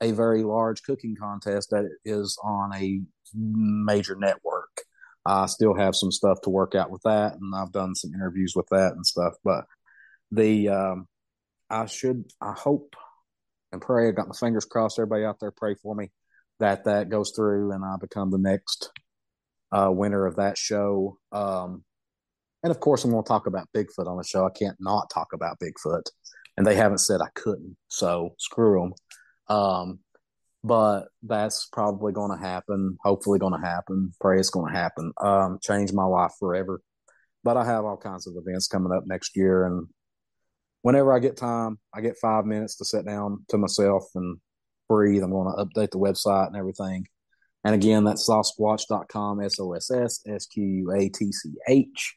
[0.02, 3.02] a very large cooking contest that is on a
[3.34, 4.82] major network.
[5.26, 8.54] I still have some stuff to work out with that, and I've done some interviews
[8.56, 9.34] with that and stuff.
[9.44, 9.66] But
[10.32, 11.08] the um,
[11.70, 12.96] I should, I hope
[13.72, 14.08] and pray.
[14.08, 14.98] I got my fingers crossed.
[14.98, 16.10] Everybody out there, pray for me
[16.60, 18.92] that that goes through and I become the next
[19.72, 21.18] uh, winner of that show.
[21.32, 21.84] Um,
[22.64, 24.46] and of course, I'm going to talk about Bigfoot on the show.
[24.46, 26.04] I can't not talk about Bigfoot,
[26.58, 28.94] and they haven't said I couldn't, so screw them.
[29.50, 30.00] Um,
[30.64, 32.98] but that's probably going to happen.
[33.04, 34.12] Hopefully, going to happen.
[34.20, 35.14] Pray it's going to happen.
[35.22, 36.82] Um, change my life forever.
[37.44, 39.88] But I have all kinds of events coming up next year, and
[40.82, 44.40] whenever I get time, I get five minutes to sit down to myself and
[44.90, 45.24] breathe.
[45.24, 47.06] I'm going to update the website and everything.
[47.64, 52.16] And again, that's sosssquatch.com, S O S S S Q U A T C H.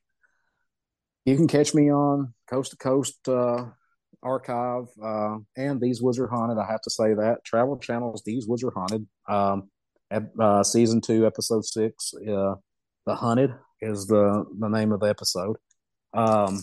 [1.25, 3.67] You can catch me on Coast to Coast uh,
[4.23, 7.44] archive uh, and these woods are haunted i have to say that.
[7.44, 9.69] Travel channels these woods are haunted um,
[10.39, 12.55] uh, season two episode six uh,
[13.07, 15.57] the hunted is the the name of the episode.
[16.15, 16.62] Um,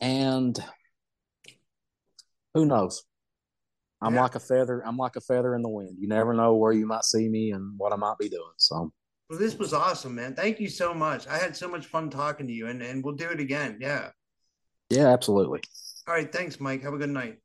[0.00, 0.58] and
[2.54, 3.02] who knows?
[4.00, 4.22] I'm yeah.
[4.22, 5.96] like a feather i'm like a feather in the wind.
[5.98, 8.92] You never know where you might see me and what i might be doing so.
[9.30, 10.34] Well this was awesome man.
[10.34, 11.26] Thank you so much.
[11.26, 13.78] I had so much fun talking to you and and we'll do it again.
[13.80, 14.10] Yeah.
[14.90, 15.60] Yeah absolutely
[16.06, 16.30] all right.
[16.30, 16.82] Thanks, Mike.
[16.82, 17.38] Have a good night.